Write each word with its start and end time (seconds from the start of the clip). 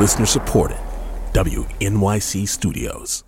Listener 0.00 0.24
supported. 0.26 0.78
WNYC 1.34 2.48
Studios. 2.48 3.22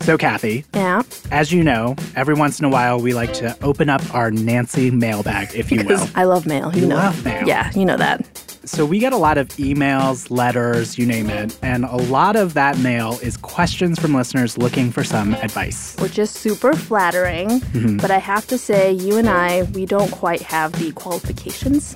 So, 0.00 0.18
Kathy, 0.18 0.64
Yeah. 0.74 1.02
as 1.30 1.50
you 1.52 1.62
know, 1.64 1.94
every 2.16 2.34
once 2.34 2.58
in 2.58 2.66
a 2.66 2.68
while 2.68 3.00
we 3.00 3.14
like 3.14 3.32
to 3.34 3.56
open 3.62 3.88
up 3.88 4.02
our 4.14 4.30
Nancy 4.32 4.90
mailbag, 4.90 5.54
if 5.54 5.70
you 5.72 5.82
will. 5.84 6.06
I 6.16 6.24
love 6.24 6.44
mail. 6.46 6.70
You, 6.74 6.82
You 6.82 6.86
know. 6.88 6.96
love 6.96 7.24
mail. 7.24 7.46
Yeah, 7.46 7.70
you 7.74 7.84
know 7.86 7.96
that. 7.96 8.26
So, 8.66 8.84
we 8.84 8.98
get 8.98 9.12
a 9.12 9.16
lot 9.16 9.38
of 9.38 9.48
emails, 9.50 10.30
letters, 10.30 10.98
you 10.98 11.06
name 11.06 11.30
it, 11.30 11.56
and 11.62 11.84
a 11.84 11.96
lot 11.96 12.34
of 12.36 12.52
that 12.54 12.76
mail 12.80 13.18
is 13.22 13.36
questions 13.38 13.98
from 14.00 14.14
listeners 14.14 14.58
looking 14.58 14.90
for 14.90 15.04
some 15.04 15.34
advice. 15.34 15.96
Which 16.00 16.18
is 16.18 16.28
super 16.30 16.72
flattering. 16.74 17.60
Mm-hmm. 17.60 17.98
But 17.98 18.10
I 18.10 18.18
have 18.18 18.46
to 18.48 18.58
say, 18.58 18.92
you 18.92 19.16
and 19.16 19.28
I, 19.28 19.62
we 19.74 19.86
don't 19.86 20.10
quite 20.10 20.42
have 20.42 20.72
the 20.72 20.92
qualifications. 20.92 21.94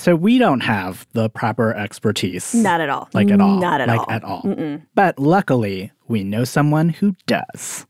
So, 0.00 0.16
we 0.16 0.38
don't 0.38 0.60
have 0.60 1.06
the 1.12 1.28
proper 1.28 1.74
expertise. 1.74 2.54
Not 2.54 2.80
at 2.80 2.88
all. 2.88 3.10
Like 3.12 3.30
at 3.30 3.38
all. 3.38 3.60
Not 3.60 3.82
at 3.82 3.88
like 3.88 4.00
all. 4.00 4.10
at 4.10 4.24
all. 4.24 4.78
But 4.94 5.18
luckily, 5.18 5.92
we 6.08 6.24
know 6.24 6.44
someone 6.44 6.88
who 6.88 7.16
does. 7.26 7.86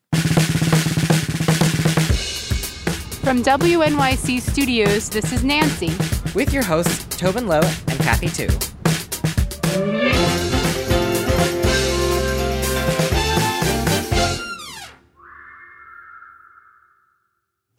From 3.23 3.43
WNYC 3.45 4.41
Studios, 4.41 5.09
this 5.09 5.33
is 5.33 5.45
Nancy. 5.45 5.93
with 6.35 6.53
your 6.53 6.65
hosts 6.65 7.05
Tobin 7.17 7.47
Low 7.47 7.61
and 7.61 7.99
Kathy 8.01 8.29
Tu. 8.29 8.70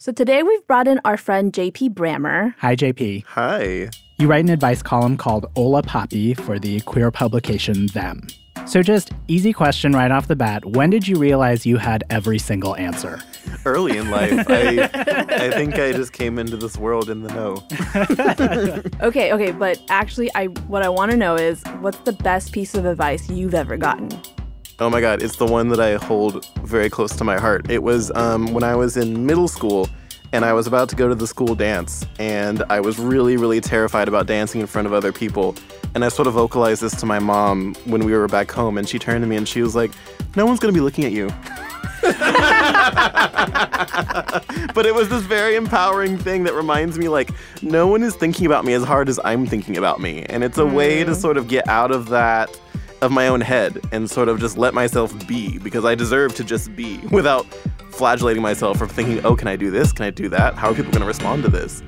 So 0.02 0.12
today 0.12 0.42
we've 0.42 0.66
brought 0.66 0.88
in 0.88 1.00
our 1.06 1.16
friend 1.16 1.54
JP 1.54 1.94
Brammer. 1.94 2.56
Hi, 2.58 2.76
JP. 2.76 3.24
Hi. 3.28 3.92
You 4.18 4.28
write 4.28 4.44
an 4.44 4.50
advice 4.50 4.82
column 4.82 5.16
called 5.16 5.46
Hola 5.56 5.84
Papi 5.84 6.36
for 6.36 6.58
the 6.58 6.80
queer 6.80 7.12
publication 7.12 7.86
Them. 7.86 8.26
So, 8.66 8.82
just 8.82 9.12
easy 9.28 9.54
question 9.54 9.94
right 9.94 10.10
off 10.10 10.28
the 10.28 10.36
bat. 10.36 10.66
When 10.66 10.90
did 10.90 11.08
you 11.08 11.18
realize 11.18 11.68
you 11.68 11.78
had 11.78 12.04
every 12.10 12.40
single 12.40 12.76
answer? 12.78 13.20
Early 13.64 13.96
in 13.96 14.10
life, 14.10 14.44
I 14.50 14.90
I 14.96 15.52
think 15.52 15.76
I 15.76 15.92
just 15.92 16.14
came 16.14 16.40
into 16.40 16.58
this 16.58 16.78
world 16.78 17.12
in 17.12 17.22
the 17.22 17.32
know. 17.36 17.64
Okay, 19.08 19.32
okay, 19.32 19.52
but 19.52 19.80
actually 19.90 20.34
I 20.34 20.48
what 20.66 20.82
I 20.82 20.90
want 20.90 21.12
to 21.12 21.18
know 21.18 21.36
is 21.36 21.62
what's 21.80 22.00
the 22.00 22.14
best 22.14 22.54
piece 22.54 22.74
of 22.74 22.88
advice 22.88 23.30
you've 23.30 23.54
ever 23.54 23.78
gotten? 23.78 24.10
Oh 24.82 24.90
my 24.90 25.00
god, 25.00 25.22
it's 25.22 25.36
the 25.36 25.46
one 25.46 25.68
that 25.68 25.80
I 25.80 26.04
hold 26.04 26.44
very 26.64 26.90
close 26.90 27.16
to 27.18 27.24
my 27.24 27.40
heart. 27.40 27.70
It 27.70 27.84
was 27.84 28.12
um, 28.16 28.52
when 28.52 28.64
I 28.64 28.76
was 28.76 28.98
in 28.98 29.28
middle 29.28 29.48
school 29.48 29.88
and 30.32 30.44
I 30.44 30.54
was 30.54 30.66
about 30.66 30.90
to 30.90 30.96
go 30.96 31.08
to 31.08 31.14
the 31.14 31.28
school 31.28 31.54
dance 31.54 32.04
and 32.18 32.64
I 32.68 32.80
was 32.80 32.98
really 32.98 33.38
really 33.38 33.62
terrified 33.62 34.08
about 34.08 34.26
dancing 34.26 34.60
in 34.60 34.66
front 34.66 34.88
of 34.88 34.94
other 34.94 35.12
people. 35.12 35.56
And 35.94 36.04
I 36.04 36.10
sort 36.10 36.28
of 36.28 36.34
vocalized 36.34 36.82
this 36.82 36.96
to 36.96 37.06
my 37.06 37.20
mom 37.20 37.76
when 37.86 38.06
we 38.06 38.14
were 38.14 38.28
back 38.28 38.50
home 38.50 38.80
and 38.80 38.90
she 38.90 38.98
turned 38.98 39.22
to 39.22 39.28
me 39.28 39.36
and 39.36 39.48
she 39.48 39.62
was 39.62 39.76
like, 39.76 39.92
"No 40.36 40.48
one's 40.48 40.60
going 40.60 40.74
to 40.74 40.76
be 40.76 40.84
looking 40.84 41.06
at 41.06 41.12
you." 41.12 41.28
but 44.74 44.88
it 44.88 44.96
was 44.96 45.10
this 45.10 45.22
very 45.22 45.56
empowering 45.56 46.18
thing 46.18 46.44
that 46.46 46.56
reminds 46.56 46.98
me 46.98 47.08
like 47.08 47.30
no 47.62 47.86
one 47.86 48.02
is 48.02 48.16
thinking 48.16 48.48
about 48.48 48.66
me 48.66 48.74
as 48.74 48.84
hard 48.84 49.10
as 49.10 49.20
I'm 49.24 49.46
thinking 49.46 49.78
about 49.78 50.02
me. 50.02 50.24
And 50.24 50.44
it's 50.44 50.58
a 50.58 50.66
way 50.66 51.04
to 51.04 51.14
sort 51.14 51.38
of 51.38 51.48
get 51.48 51.68
out 51.68 51.92
of 51.92 52.10
that 52.10 52.50
of 53.02 53.12
my 53.12 53.28
own 53.28 53.42
head 53.42 53.82
and 53.92 54.10
sort 54.10 54.30
of 54.30 54.40
just 54.40 54.58
let 54.58 54.74
myself 54.74 55.28
be 55.28 55.58
because 55.60 55.86
I 55.86 55.96
deserve 55.96 56.36
to 56.36 56.44
just 56.44 56.76
be 56.76 56.98
without 57.12 57.46
flagellating 57.92 58.42
myself 58.42 58.78
for 58.78 58.88
thinking, 58.88 59.24
"Oh, 59.26 59.36
can 59.36 59.48
I 59.48 59.56
do 59.56 59.72
this? 59.72 59.92
Can 59.92 60.06
I 60.06 60.12
do 60.12 60.30
that? 60.30 60.56
How 60.56 60.70
are 60.70 60.76
people 60.76 60.92
going 60.92 61.02
to 61.02 61.08
respond 61.08 61.44
to 61.44 61.50
this?" 61.50 61.84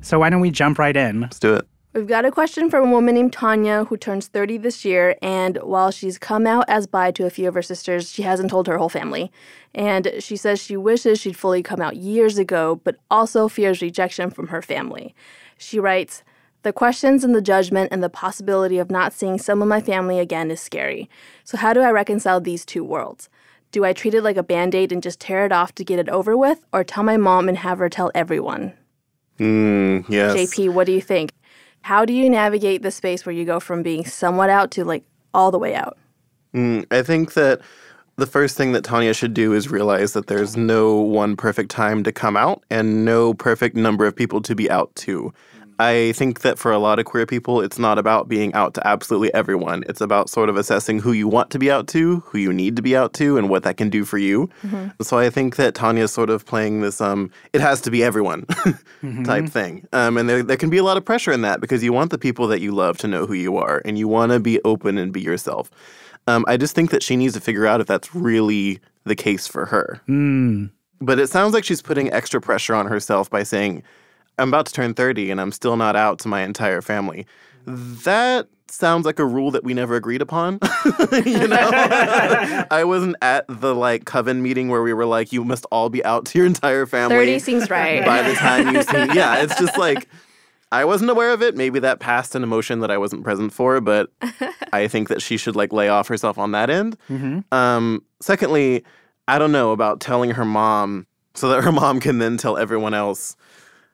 So, 0.00 0.18
why 0.18 0.28
don't 0.28 0.40
we 0.40 0.50
jump 0.50 0.78
right 0.78 0.96
in? 0.96 1.20
Let's 1.20 1.38
do 1.38 1.54
it. 1.54 1.66
We've 1.94 2.06
got 2.06 2.24
a 2.24 2.30
question 2.30 2.70
from 2.70 2.88
a 2.88 2.90
woman 2.90 3.14
named 3.14 3.34
Tanya 3.34 3.84
who 3.84 3.98
turns 3.98 4.26
30 4.26 4.56
this 4.58 4.82
year, 4.82 5.16
and 5.20 5.58
while 5.58 5.90
she's 5.90 6.16
come 6.16 6.46
out 6.46 6.64
as 6.66 6.86
bi 6.86 7.10
to 7.12 7.26
a 7.26 7.30
few 7.30 7.48
of 7.48 7.54
her 7.54 7.60
sisters, 7.60 8.10
she 8.10 8.22
hasn't 8.22 8.48
told 8.48 8.66
her 8.66 8.78
whole 8.78 8.88
family. 8.88 9.30
And 9.74 10.10
she 10.18 10.36
says 10.36 10.58
she 10.58 10.74
wishes 10.76 11.20
she'd 11.20 11.36
fully 11.36 11.62
come 11.62 11.82
out 11.82 11.96
years 11.96 12.38
ago, 12.38 12.80
but 12.82 12.96
also 13.10 13.46
fears 13.46 13.82
rejection 13.82 14.30
from 14.30 14.46
her 14.46 14.62
family. 14.62 15.14
She 15.62 15.78
writes, 15.78 16.22
The 16.62 16.72
questions 16.72 17.22
and 17.24 17.34
the 17.34 17.40
judgment 17.40 17.90
and 17.92 18.02
the 18.02 18.10
possibility 18.10 18.78
of 18.78 18.90
not 18.90 19.12
seeing 19.12 19.38
some 19.38 19.62
of 19.62 19.68
my 19.68 19.80
family 19.80 20.18
again 20.18 20.50
is 20.50 20.60
scary. 20.60 21.08
So, 21.44 21.56
how 21.56 21.72
do 21.72 21.80
I 21.80 21.90
reconcile 21.90 22.40
these 22.40 22.66
two 22.66 22.84
worlds? 22.84 23.28
Do 23.70 23.84
I 23.84 23.92
treat 23.92 24.14
it 24.14 24.22
like 24.22 24.36
a 24.36 24.42
band 24.42 24.74
aid 24.74 24.92
and 24.92 25.02
just 25.02 25.20
tear 25.20 25.46
it 25.46 25.52
off 25.52 25.74
to 25.76 25.84
get 25.84 25.98
it 25.98 26.08
over 26.08 26.36
with, 26.36 26.64
or 26.72 26.84
tell 26.84 27.04
my 27.04 27.16
mom 27.16 27.48
and 27.48 27.56
have 27.56 27.78
her 27.78 27.88
tell 27.88 28.10
everyone? 28.14 28.74
Mm, 29.38 30.04
yes. 30.08 30.36
JP, 30.36 30.74
what 30.74 30.86
do 30.86 30.92
you 30.92 31.00
think? 31.00 31.32
How 31.82 32.04
do 32.04 32.12
you 32.12 32.28
navigate 32.28 32.82
the 32.82 32.90
space 32.90 33.24
where 33.24 33.34
you 33.34 33.44
go 33.44 33.58
from 33.58 33.82
being 33.82 34.04
somewhat 34.04 34.50
out 34.50 34.70
to 34.72 34.84
like 34.84 35.04
all 35.32 35.50
the 35.50 35.58
way 35.58 35.74
out? 35.74 35.96
Mm, 36.54 36.86
I 36.90 37.02
think 37.02 37.34
that 37.34 37.60
the 38.16 38.26
first 38.26 38.56
thing 38.56 38.72
that 38.72 38.84
Tanya 38.84 39.14
should 39.14 39.34
do 39.34 39.52
is 39.52 39.70
realize 39.70 40.12
that 40.12 40.26
there's 40.26 40.56
no 40.56 40.96
one 40.96 41.36
perfect 41.36 41.70
time 41.70 42.02
to 42.04 42.12
come 42.12 42.36
out 42.36 42.62
and 42.70 43.04
no 43.04 43.34
perfect 43.34 43.74
number 43.76 44.06
of 44.06 44.14
people 44.14 44.40
to 44.42 44.54
be 44.54 44.70
out 44.70 44.94
to. 44.96 45.32
I 45.78 46.12
think 46.12 46.42
that 46.42 46.58
for 46.58 46.70
a 46.70 46.78
lot 46.78 46.98
of 46.98 47.06
queer 47.06 47.26
people, 47.26 47.60
it's 47.60 47.78
not 47.78 47.98
about 47.98 48.28
being 48.28 48.52
out 48.54 48.74
to 48.74 48.86
absolutely 48.86 49.32
everyone. 49.34 49.82
It's 49.88 50.00
about 50.00 50.28
sort 50.30 50.48
of 50.48 50.56
assessing 50.56 51.00
who 51.00 51.10
you 51.12 51.26
want 51.26 51.50
to 51.50 51.58
be 51.58 51.70
out 51.72 51.88
to, 51.88 52.20
who 52.20 52.38
you 52.38 52.52
need 52.52 52.76
to 52.76 52.82
be 52.82 52.94
out 52.96 53.14
to, 53.14 53.36
and 53.36 53.48
what 53.48 53.64
that 53.64 53.78
can 53.78 53.88
do 53.90 54.04
for 54.04 54.18
you. 54.18 54.48
So 55.00 55.18
I 55.18 55.28
think 55.30 55.56
that 55.56 55.74
Tanya's 55.74 56.12
sort 56.12 56.30
of 56.30 56.46
playing 56.46 56.82
this 56.82 57.00
um, 57.00 57.30
it 57.52 57.60
has 57.60 57.80
to 57.80 57.90
be 57.90 58.04
everyone 58.04 58.46
type 59.24 59.48
thing. 59.48 59.88
Um, 59.92 60.18
and 60.18 60.28
there, 60.28 60.42
there 60.42 60.56
can 60.58 60.70
be 60.70 60.78
a 60.78 60.84
lot 60.84 60.98
of 60.98 61.04
pressure 61.04 61.32
in 61.32 61.42
that 61.42 61.60
because 61.60 61.82
you 61.82 61.92
want 61.92 62.10
the 62.10 62.18
people 62.18 62.46
that 62.48 62.60
you 62.60 62.72
love 62.72 62.98
to 62.98 63.08
know 63.08 63.26
who 63.26 63.34
you 63.34 63.56
are 63.56 63.82
and 63.84 63.98
you 63.98 64.06
want 64.06 64.30
to 64.30 64.38
be 64.38 64.60
open 64.64 64.98
and 64.98 65.12
be 65.12 65.20
yourself. 65.20 65.70
Um, 66.26 66.44
I 66.46 66.56
just 66.56 66.74
think 66.74 66.90
that 66.90 67.02
she 67.02 67.16
needs 67.16 67.34
to 67.34 67.40
figure 67.40 67.66
out 67.66 67.80
if 67.80 67.86
that's 67.86 68.14
really 68.14 68.80
the 69.04 69.16
case 69.16 69.46
for 69.46 69.66
her. 69.66 70.00
Mm. 70.08 70.70
But 71.00 71.18
it 71.18 71.28
sounds 71.28 71.52
like 71.52 71.64
she's 71.64 71.82
putting 71.82 72.12
extra 72.12 72.40
pressure 72.40 72.74
on 72.74 72.86
herself 72.86 73.28
by 73.28 73.42
saying, 73.42 73.82
I'm 74.38 74.48
about 74.48 74.66
to 74.66 74.72
turn 74.72 74.94
30 74.94 75.30
and 75.30 75.40
I'm 75.40 75.52
still 75.52 75.76
not 75.76 75.96
out 75.96 76.18
to 76.20 76.28
my 76.28 76.42
entire 76.42 76.80
family. 76.80 77.26
That 77.66 78.48
sounds 78.68 79.04
like 79.04 79.18
a 79.18 79.26
rule 79.26 79.50
that 79.50 79.64
we 79.64 79.74
never 79.74 79.96
agreed 79.96 80.22
upon. 80.22 80.58
you 81.24 81.48
know? 81.48 81.70
I 82.70 82.84
wasn't 82.84 83.16
at 83.20 83.44
the 83.48 83.74
like 83.74 84.04
coven 84.04 84.42
meeting 84.42 84.68
where 84.68 84.82
we 84.82 84.92
were 84.94 85.06
like, 85.06 85.32
you 85.32 85.44
must 85.44 85.66
all 85.70 85.90
be 85.90 86.04
out 86.04 86.24
to 86.26 86.38
your 86.38 86.46
entire 86.46 86.86
family. 86.86 87.16
30 87.16 87.38
seems 87.40 87.70
right. 87.70 88.04
by 88.04 88.22
the 88.22 88.34
time 88.34 88.74
you 88.74 88.82
see 88.82 89.14
yeah 89.14 89.42
it's 89.42 89.58
just 89.58 89.76
like 89.76 90.08
i 90.72 90.84
wasn't 90.84 91.10
aware 91.10 91.32
of 91.32 91.42
it. 91.42 91.56
Maybe 91.56 91.78
that 91.80 92.00
passed 92.00 92.34
an 92.34 92.42
emotion 92.42 92.80
that 92.80 92.90
i 92.90 92.98
wasn't 92.98 93.22
present 93.22 93.52
for 93.52 93.80
but 93.80 94.10
i 94.72 94.88
think 94.88 95.08
that 95.08 95.22
she 95.22 95.36
should 95.36 95.54
like 95.54 95.72
lay 95.72 95.88
off 95.88 96.08
herself 96.08 96.38
on 96.38 96.50
that 96.52 96.68
end. 96.70 96.96
Um 97.52 98.02
secondly 98.20 98.82
i 99.28 99.38
don't 99.38 99.52
know 99.52 99.70
about 99.72 100.00
telling 100.00 100.30
her 100.32 100.44
mom 100.44 101.06
so 101.34 101.48
that 101.50 101.62
her 101.66 101.72
mom 101.72 102.00
can 102.00 102.18
then 102.18 102.36
tell 102.36 102.56
everyone 102.56 102.94
else. 102.94 103.36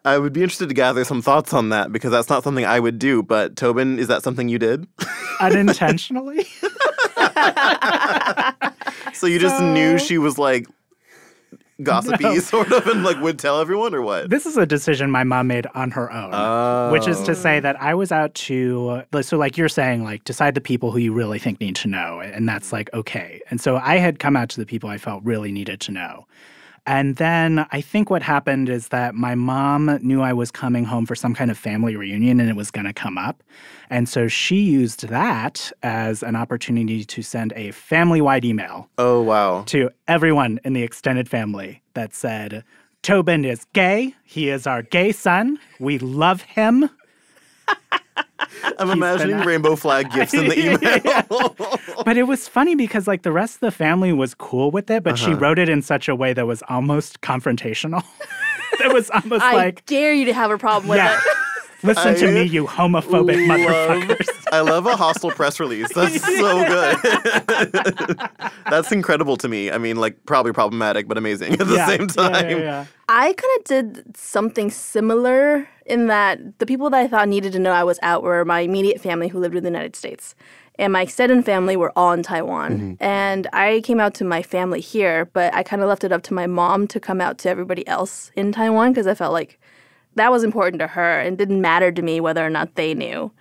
I 0.05 0.17
would 0.17 0.33
be 0.33 0.43
interested 0.43 0.69
to 0.69 0.75
gather 0.75 1.05
some 1.05 1.21
thoughts 1.21 1.53
on 1.53 1.69
that 1.69 1.93
because 1.93 2.11
that's 2.13 2.31
not 2.31 2.43
something 2.45 2.65
i 2.65 2.81
would 2.81 2.99
do 2.99 3.23
but 3.23 3.57
tobin 3.57 3.99
is 3.99 4.09
that 4.09 4.23
something 4.23 4.49
you 4.49 4.59
did? 4.59 4.87
Unintentionally? 5.41 6.47
so 9.13 9.27
you 9.27 9.39
just 9.39 9.61
knew 9.63 9.99
she 9.99 10.19
was 10.19 10.39
like 10.39 10.67
gossipy 11.83 12.25
No. 12.25 12.39
sort 12.39 12.73
of 12.73 12.87
and 12.87 13.05
like 13.05 13.21
would 13.21 13.39
tell 13.39 13.61
everyone 13.61 13.95
or 13.95 14.03
what 14.03 14.31
this 14.31 14.47
is 14.47 14.57
a 14.57 14.67
decision 14.67 15.11
my 15.11 15.25
mom 15.25 15.47
made 15.47 15.67
on 15.75 15.91
her 15.93 16.13
own. 16.13 16.93
Which 16.93 17.07
is 17.07 17.23
to 17.23 17.35
say 17.35 17.59
oh. 17.59 17.61
that 17.61 17.81
I 17.81 17.95
was 17.95 18.13
out 18.13 18.35
to, 18.35 19.03
so 19.23 19.37
like 19.37 19.57
you're 19.57 19.69
saying, 19.69 20.05
like 20.05 20.25
decide 20.25 20.55
the 20.55 20.61
people 20.61 20.91
who 20.91 20.99
you 20.99 21.13
really 21.13 21.39
think 21.39 21.61
need 21.61 21.77
to 21.77 21.89
know. 21.89 22.21
And 22.21 22.49
that's 22.49 22.73
like, 22.73 22.93
okay. 22.95 23.41
And 23.51 23.61
so 23.61 23.77
I 23.77 23.99
had 23.99 24.19
come 24.19 24.37
out 24.37 24.49
to 24.51 24.61
the 24.61 24.67
people 24.67 24.91
I 24.91 24.99
felt 24.99 25.23
really 25.25 25.53
needed 25.53 25.81
to 25.83 25.93
know. 25.93 26.27
And 26.89 27.17
then 27.17 27.67
I 27.71 27.83
think 27.83 28.09
what 28.09 28.23
happened 28.23 28.71
is 28.71 28.89
that 28.89 29.15
my 29.15 29.35
mom 29.35 29.99
knew 30.01 30.23
I 30.23 30.33
was 30.33 30.51
coming 30.51 30.85
home 30.85 31.05
for 31.05 31.15
some 31.15 31.35
kind 31.35 31.51
of 31.51 31.59
family 31.59 31.97
reunion 31.97 32.41
and 32.41 32.49
it 32.49 32.57
was 32.57 32.71
going 32.71 32.87
to 32.87 32.95
come 32.95 33.19
up. 33.19 33.43
And 33.91 34.09
so 34.09 34.27
she 34.27 34.57
used 34.57 35.07
that 35.09 35.71
as 35.83 36.23
an 36.23 36.35
opportunity 36.35 37.05
to 37.05 37.21
send 37.21 37.53
a 37.57 37.73
family 37.73 38.23
wide 38.23 38.47
email 38.47 38.89
oh 38.97 39.21
wow 39.21 39.65
to 39.67 39.91
everyone 40.09 40.61
in 40.65 40.73
the 40.73 40.83
extended 40.83 41.29
family 41.29 41.83
that 41.93 42.15
said, 42.15 42.65
Tobin 43.03 43.45
is 43.45 43.67
gay. 43.75 44.15
He 44.25 44.49
is 44.49 44.67
our 44.67 44.81
gay 44.81 45.13
son. 45.13 45.59
We 45.79 45.99
love 45.99 46.41
him. 46.41 46.89
I'm 48.79 48.91
imagining 48.91 49.39
rainbow 49.41 49.77
flag 49.77 50.11
gifts 50.13 50.35
in 50.35 50.49
the 50.49 50.59
email 50.59 51.57
But 52.05 52.17
it 52.17 52.23
was 52.23 52.49
funny 52.49 52.75
because 52.75 53.07
like 53.07 53.23
the 53.23 53.33
rest 53.33 53.57
of 53.57 53.61
the 53.61 53.71
family 53.71 54.13
was 54.13 54.35
cool 54.35 54.71
with 54.71 54.91
it, 54.91 55.03
but 55.03 55.19
she 55.19 55.33
uh-huh. 55.33 55.41
wrote 55.41 55.59
it 55.59 55.69
in 55.69 55.83
such 55.83 56.09
a 56.09 56.15
way 56.15 56.33
that 56.33 56.47
was 56.47 56.63
almost 56.69 57.21
confrontational. 57.21 58.03
it 58.81 58.93
was 58.95 59.11
almost 59.11 59.43
I 59.43 59.55
like, 59.55 59.85
dare 59.85 60.15
you 60.15 60.25
to 60.27 60.33
have 60.33 60.51
a 60.51 60.57
problem 60.59 60.89
with 60.89 60.97
yeah, 60.97 61.19
it. 61.19 61.87
listen 61.87 62.15
to 62.15 62.33
me, 62.33 62.45
you 62.45 62.67
homophobic 62.67 63.47
love- 63.47 63.61
motherfuckers. 63.61 64.29
I 64.53 64.61
love 64.61 64.87
a 64.87 64.97
hostile 64.97 65.31
press 65.33 65.61
release. 65.61 65.93
That's 65.93 66.23
so 66.25 66.67
good. 66.67 68.19
That's 68.71 68.91
incredible 68.93 69.37
to 69.37 69.49
me. 69.49 69.71
I 69.71 69.77
mean, 69.77 69.97
like 69.97 70.25
probably 70.25 70.53
problematic, 70.53 71.09
but 71.09 71.19
amazing 71.19 71.61
at 71.61 71.67
the 71.67 71.75
Yeah, 71.75 71.87
same 71.87 72.01
yeah, 72.03 72.07
time. 72.07 72.51
yeah, 72.51 72.57
yeah. 72.57 72.85
I 73.11 73.33
kind 73.35 73.59
of 73.59 73.65
did 73.65 74.17
something 74.17 74.71
similar 74.71 75.69
in 75.89 76.07
that 76.09 76.59
the 76.59 76.67
people 76.67 76.91
that 76.91 77.01
I 77.01 77.09
thought 77.09 77.29
needed 77.29 77.53
to 77.53 77.59
know 77.59 77.73
I 77.73 77.85
was 77.85 77.99
out 78.03 78.23
were 78.23 78.45
my 78.45 78.61
immediate 78.61 79.01
family 79.01 79.29
who 79.29 79.39
lived 79.41 79.57
in 79.57 79.65
the 79.65 79.71
United 79.71 79.97
States. 79.97 80.35
And 80.81 80.93
my 80.93 81.03
extended 81.03 81.45
family 81.45 81.77
were 81.77 81.93
all 81.97 82.13
in 82.13 82.23
Taiwan. 82.23 82.73
Mm-hmm. 82.79 82.93
And 83.03 83.49
I 83.53 83.81
came 83.85 83.99
out 83.99 84.15
to 84.15 84.25
my 84.25 84.43
family 84.43 84.81
here, 84.81 85.25
but 85.25 85.53
I 85.53 85.65
kind 85.65 85.83
of 85.83 85.89
left 85.89 86.05
it 86.05 86.13
up 86.13 86.23
to 86.25 86.35
my 86.35 86.47
mom 86.47 86.87
to 86.89 87.01
come 87.01 87.21
out 87.21 87.39
to 87.39 87.49
everybody 87.49 87.87
else 87.89 88.31
in 88.37 88.53
Taiwan 88.53 88.93
because 88.93 89.09
I 89.09 89.15
felt 89.15 89.33
like 89.33 89.59
that 90.15 90.31
was 90.31 90.45
important 90.45 90.79
to 90.81 90.87
her 90.87 91.19
and 91.21 91.37
didn't 91.37 91.61
matter 91.61 91.91
to 91.91 92.03
me 92.03 92.21
whether 92.21 92.47
or 92.47 92.51
not 92.51 92.77
they 92.77 92.95
knew. 92.95 93.33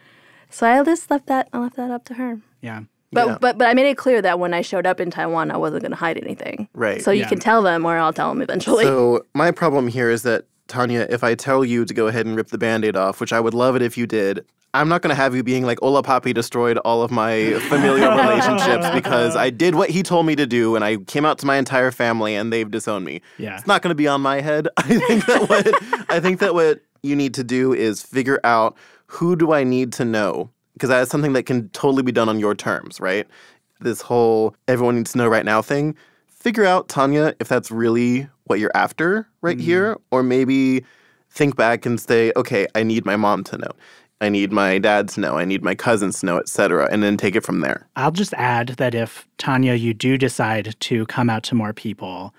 So 0.49 0.67
I 0.67 0.83
just 0.83 1.11
left 1.11 1.27
that 1.27 1.49
I 1.53 1.59
left 1.59 1.75
that 1.75 1.91
up 1.91 2.05
to 2.05 2.15
her. 2.15 2.39
Yeah. 2.61 2.81
But 3.11 3.27
Yeah. 3.27 3.37
but 3.39 3.57
but 3.57 3.67
I 3.67 3.73
made 3.73 3.87
it 3.87 3.97
clear 3.97 4.21
that 4.21 4.39
when 4.39 4.53
I 4.53 4.61
showed 4.61 4.85
up 4.87 4.99
in 4.99 5.11
Taiwan, 5.11 5.51
I 5.51 5.57
wasn't 5.57 5.81
going 5.83 5.91
to 5.91 5.97
hide 5.97 6.17
anything. 6.17 6.67
Right. 6.73 7.03
So 7.03 7.11
you 7.11 7.21
Yeah. 7.21 7.29
can 7.29 7.39
tell 7.39 7.61
them, 7.61 7.85
or 7.85 7.97
I'll 7.97 8.13
tell 8.13 8.29
them 8.29 8.41
eventually. 8.41 8.85
So 8.85 9.25
my 9.33 9.51
problem 9.51 9.87
here 9.87 10.09
is 10.09 10.23
that 10.23 10.45
Tanya, 10.67 11.07
if 11.09 11.23
I 11.23 11.35
tell 11.35 11.63
you 11.63 11.85
to 11.85 11.93
go 11.93 12.07
ahead 12.07 12.25
and 12.25 12.35
rip 12.35 12.47
the 12.47 12.57
band-aid 12.57 12.95
off, 12.95 13.19
which 13.19 13.33
I 13.33 13.39
would 13.39 13.53
love 13.53 13.75
it 13.75 13.81
if 13.81 13.97
you 13.97 14.07
did, 14.07 14.45
I'm 14.73 14.89
not 14.89 15.01
going 15.01 15.09
to 15.09 15.15
have 15.15 15.35
you 15.35 15.43
being 15.43 15.65
like, 15.65 15.79
Hola 15.79 16.03
Papi 16.03 16.33
destroyed 16.33 16.77
all 16.79 17.01
of 17.01 17.09
my 17.09 17.53
familial 17.67 18.11
relationships 18.11 18.87
because 18.93 19.35
I 19.35 19.49
did 19.49 19.75
what 19.75 19.89
he 19.89 20.03
told 20.03 20.25
me 20.25 20.35
to 20.35 20.45
do 20.45 20.75
and 20.75 20.83
I 20.83 20.97
came 20.97 21.25
out 21.25 21.39
to 21.39 21.45
my 21.45 21.55
entire 21.57 21.89
family 21.89 22.35
and 22.35 22.51
they've 22.51 22.69
disowned 22.69 23.05
me. 23.05 23.21
Yeah. 23.37 23.57
It's 23.57 23.65
not 23.65 23.81
going 23.81 23.89
to 23.89 23.95
be 23.95 24.07
on 24.07 24.21
my 24.21 24.41
head. 24.41 24.67
I 24.77 24.99
think 24.99 25.25
that 25.25 25.49
what 25.49 26.09
I 26.09 26.19
think 26.19 26.39
that 26.39 26.53
what 26.53 26.81
you 27.01 27.15
need 27.15 27.33
to 27.35 27.43
do 27.43 27.73
is 27.73 28.01
figure 28.01 28.39
out 28.43 28.77
who 29.07 29.35
do 29.35 29.53
I 29.53 29.63
need 29.63 29.93
to 29.93 30.05
know 30.05 30.51
because 30.73 30.89
that 30.89 31.01
is 31.01 31.09
something 31.09 31.33
that 31.33 31.43
can 31.43 31.69
totally 31.69 32.03
be 32.03 32.11
done 32.11 32.29
on 32.29 32.39
your 32.39 32.53
terms, 32.53 32.99
right? 32.99 33.25
This 33.79 34.01
whole 34.01 34.55
everyone 34.67 34.97
needs 34.97 35.13
to 35.13 35.17
know 35.17 35.27
right 35.27 35.45
now 35.45 35.61
thing. 35.61 35.95
Figure 36.47 36.63
out 36.63 36.87
Tanya 36.87 37.35
if 37.41 37.49
that's 37.49 37.69
really 37.69 38.29
what 38.45 38.61
you're 38.61 38.71
after 38.73 39.27
right 39.41 39.59
here 39.59 39.97
or 40.11 40.23
maybe 40.23 40.85
think 41.29 41.57
back 41.57 41.85
and 41.85 41.99
say, 41.99 42.31
okay, 42.37 42.67
I 42.73 42.83
need 42.83 43.05
my 43.05 43.17
mom 43.17 43.43
to 43.43 43.57
know. 43.57 43.71
I 44.21 44.29
need 44.29 44.53
my 44.53 44.77
dad 44.77 45.09
to 45.09 45.19
know. 45.19 45.37
I 45.37 45.43
need 45.43 45.61
my 45.61 45.75
cousins 45.75 46.21
to 46.21 46.25
know, 46.25 46.37
etc. 46.37 46.87
And 46.89 47.03
then 47.03 47.17
take 47.17 47.35
it 47.35 47.43
from 47.43 47.59
there. 47.59 47.89
I'll 47.97 48.11
just 48.13 48.33
add 48.35 48.69
that 48.77 48.95
if 48.95 49.27
Tanya, 49.37 49.73
you 49.73 49.93
do 49.93 50.17
decide 50.17 50.73
to 50.79 51.05
come 51.07 51.29
out 51.29 51.43
to 51.43 51.55
more 51.55 51.73
people, 51.73 52.33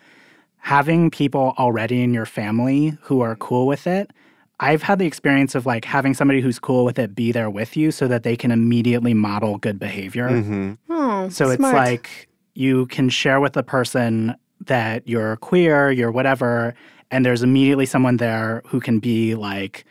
having 0.56 1.10
people 1.10 1.52
already 1.58 2.02
in 2.02 2.14
your 2.14 2.24
family 2.24 2.96
who 3.02 3.20
are 3.20 3.36
cool 3.36 3.66
with 3.66 3.86
it. 3.86 4.10
I've 4.58 4.82
had 4.82 4.98
the 4.98 5.06
experience 5.06 5.54
of 5.54 5.66
like 5.66 5.84
having 5.84 6.14
somebody 6.14 6.40
who's 6.40 6.58
cool 6.58 6.86
with 6.86 6.98
it 6.98 7.14
be 7.14 7.30
there 7.30 7.50
with 7.50 7.76
you 7.76 7.90
so 7.90 8.08
that 8.08 8.22
they 8.22 8.36
can 8.38 8.52
immediately 8.52 9.12
model 9.12 9.58
good 9.58 9.78
behavior. 9.78 10.30
Mm-hmm. 10.30 10.72
oh, 10.88 11.28
So 11.28 11.50
it's 11.50 11.60
like 11.60 12.28
you 12.58 12.86
can 12.86 13.08
share 13.08 13.38
with 13.40 13.52
the 13.52 13.62
person 13.62 14.34
that 14.66 15.06
you're 15.06 15.36
queer, 15.36 15.90
you're 15.92 16.10
whatever, 16.10 16.74
and 17.10 17.24
there's 17.24 17.42
immediately 17.42 17.86
someone 17.86 18.16
there 18.16 18.62
who 18.66 18.80
can 18.80 18.98
be 18.98 19.34
like, 19.34 19.84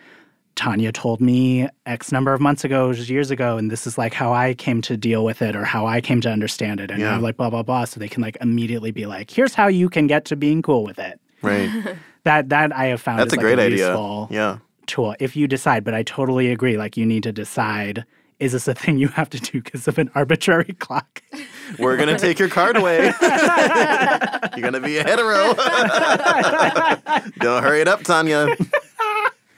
Tanya 0.56 0.92
told 0.92 1.22
me 1.22 1.70
X 1.86 2.12
number 2.12 2.34
of 2.34 2.42
months 2.42 2.64
ago, 2.66 2.90
years 2.92 3.32
ago, 3.32 3.58
and 3.58 3.72
this 3.72 3.88
is 3.88 3.98
like 3.98 4.14
how 4.14 4.34
I 4.34 4.54
came 4.56 4.82
to 4.82 4.98
deal 4.98 5.24
with 5.24 5.42
it 5.42 5.56
or 5.56 5.64
how 5.64 5.86
I 5.86 6.02
came 6.02 6.20
to 6.22 6.30
understand 6.30 6.80
it. 6.80 6.90
And 6.92 7.00
Yeah. 7.00 7.14
I'm 7.16 7.22
like, 7.22 7.38
blah, 7.38 7.50
blah, 7.50 7.64
blah. 7.64 7.86
So 7.86 8.00
they 8.00 8.10
can 8.10 8.22
like 8.24 8.38
immediately 8.42 8.92
be 8.92 9.06
like, 9.06 9.30
here's 9.32 9.54
how 9.54 9.68
you 9.68 9.88
can 9.88 10.08
get 10.08 10.26
to 10.26 10.36
being 10.36 10.62
cool 10.62 10.84
with 10.84 11.00
it. 11.00 11.20
Right. 11.42 11.70
That 12.24 12.50
that 12.50 12.76
I 12.76 12.88
have 12.88 13.00
found 13.00 13.20
That's 13.20 13.28
is 13.32 13.34
a 13.34 13.36
like 13.38 13.44
great 13.46 13.60
idea. 13.60 13.88
useful 13.88 14.28
Yeah. 14.30 14.58
tool 14.86 15.16
if 15.18 15.38
you 15.38 15.48
decide. 15.48 15.86
But 15.86 15.94
I 15.94 16.04
totally 16.04 16.52
agree. 16.52 16.76
Like 16.78 16.98
you 16.98 17.06
need 17.06 17.24
to 17.24 17.32
decide 17.32 18.04
is 18.40 18.52
this 18.52 18.68
a 18.68 18.74
thing 18.74 18.98
you 18.98 19.08
have 19.10 19.30
to 19.32 19.40
do 19.40 19.62
because 19.62 19.88
of 19.88 19.98
an 19.98 20.12
arbitrary 20.14 20.74
clock? 20.80 21.24
We're 21.80 21.98
gonna 21.98 22.18
take 22.26 22.40
your 22.40 22.50
card 22.50 22.78
away. 22.78 23.06
You're 24.56 24.62
gonna 24.64 24.80
be 24.80 24.98
a 24.98 25.04
hetero. 25.04 25.54
Don't 27.40 27.64
hurry 27.64 27.82
it 27.82 27.88
up, 27.88 28.04
Tanya. 28.04 28.56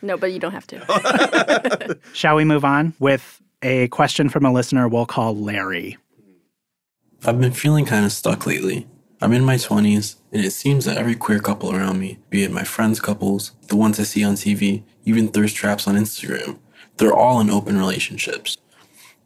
no, 0.01 0.17
but 0.17 0.31
you 0.31 0.39
don't 0.39 0.51
have 0.51 0.67
to. 0.67 1.97
Shall 2.13 2.35
we 2.35 2.45
move 2.45 2.63
on 2.63 2.93
with 2.99 3.41
a 3.61 3.87
question 3.89 4.29
from 4.29 4.45
a 4.45 4.51
listener 4.51 4.87
we'll 4.87 5.05
call 5.05 5.35
Larry? 5.35 5.97
I've 7.25 7.39
been 7.39 7.51
feeling 7.51 7.85
kind 7.85 8.05
of 8.05 8.11
stuck 8.11 8.45
lately. 8.45 8.87
I'm 9.21 9.33
in 9.33 9.43
my 9.43 9.55
20s, 9.55 10.15
and 10.31 10.45
it 10.45 10.51
seems 10.51 10.85
that 10.85 10.97
every 10.97 11.15
queer 11.15 11.39
couple 11.39 11.75
around 11.75 11.99
me, 11.99 12.19
be 12.29 12.43
it 12.43 12.51
my 12.51 12.63
friends' 12.63 13.01
couples, 13.01 13.51
the 13.67 13.75
ones 13.75 13.99
I 13.99 14.03
see 14.03 14.23
on 14.23 14.35
TV, 14.35 14.83
even 15.03 15.27
thirst 15.27 15.57
traps 15.57 15.85
on 15.87 15.95
Instagram, 15.95 16.57
they're 16.95 17.13
all 17.13 17.41
in 17.41 17.49
open 17.49 17.77
relationships. 17.77 18.57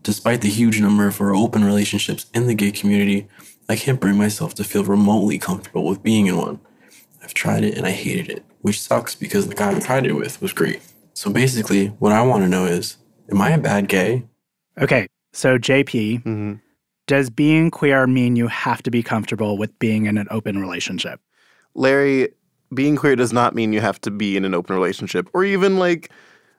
Despite 0.04 0.42
the 0.42 0.50
huge 0.50 0.82
number 0.82 1.08
of 1.08 1.20
open 1.22 1.64
relationships 1.64 2.26
in 2.34 2.48
the 2.48 2.54
gay 2.54 2.72
community, 2.72 3.28
I 3.70 3.78
can't 3.78 4.00
bring 4.00 4.18
myself 4.18 4.54
to 4.56 4.64
feel 4.64 4.84
remotely 4.84 5.40
comfortable 5.40 5.86
with 5.86 6.04
being 6.04 6.28
in 6.28 6.38
one. 6.38 6.60
I've 7.24 7.34
tried 7.34 7.64
it 7.64 7.78
and 7.78 7.88
I 7.88 7.92
hated 7.92 8.30
it, 8.30 8.44
which 8.62 8.82
sucks 8.82 9.16
because 9.16 9.48
the 9.48 9.56
guy 9.56 9.74
I 9.74 9.80
tried 9.80 10.06
it 10.06 10.14
with 10.14 10.42
was 10.42 10.52
great. 10.52 10.82
So 11.14 11.32
basically, 11.32 11.88
what 11.88 12.12
I 12.12 12.22
want 12.22 12.44
to 12.44 12.50
know 12.50 12.66
is, 12.66 12.98
am 13.32 13.42
I 13.42 13.52
a 13.52 13.58
bad 13.58 13.88
gay? 13.88 14.26
Okay, 14.82 15.08
so 15.32 15.58
JP, 15.58 16.24
Mm-hmm. 16.24 16.54
does 17.08 17.30
being 17.30 17.72
queer 17.72 18.06
mean 18.06 18.36
you 18.36 18.48
have 18.48 18.84
to 18.84 18.92
be 18.92 19.02
comfortable 19.04 19.58
with 19.58 19.78
being 19.80 20.06
in 20.06 20.18
an 20.18 20.28
open 20.32 20.60
relationship? 20.60 21.22
Larry, 21.76 22.30
being 22.74 22.98
queer 22.98 23.16
does 23.16 23.32
not 23.32 23.56
mean 23.56 23.72
you 23.72 23.80
have 23.80 24.02
to 24.02 24.12
be 24.12 24.36
in 24.36 24.44
an 24.44 24.54
open 24.54 24.76
relationship 24.76 25.30
or 25.34 25.46
even 25.46 25.78
like 25.80 26.12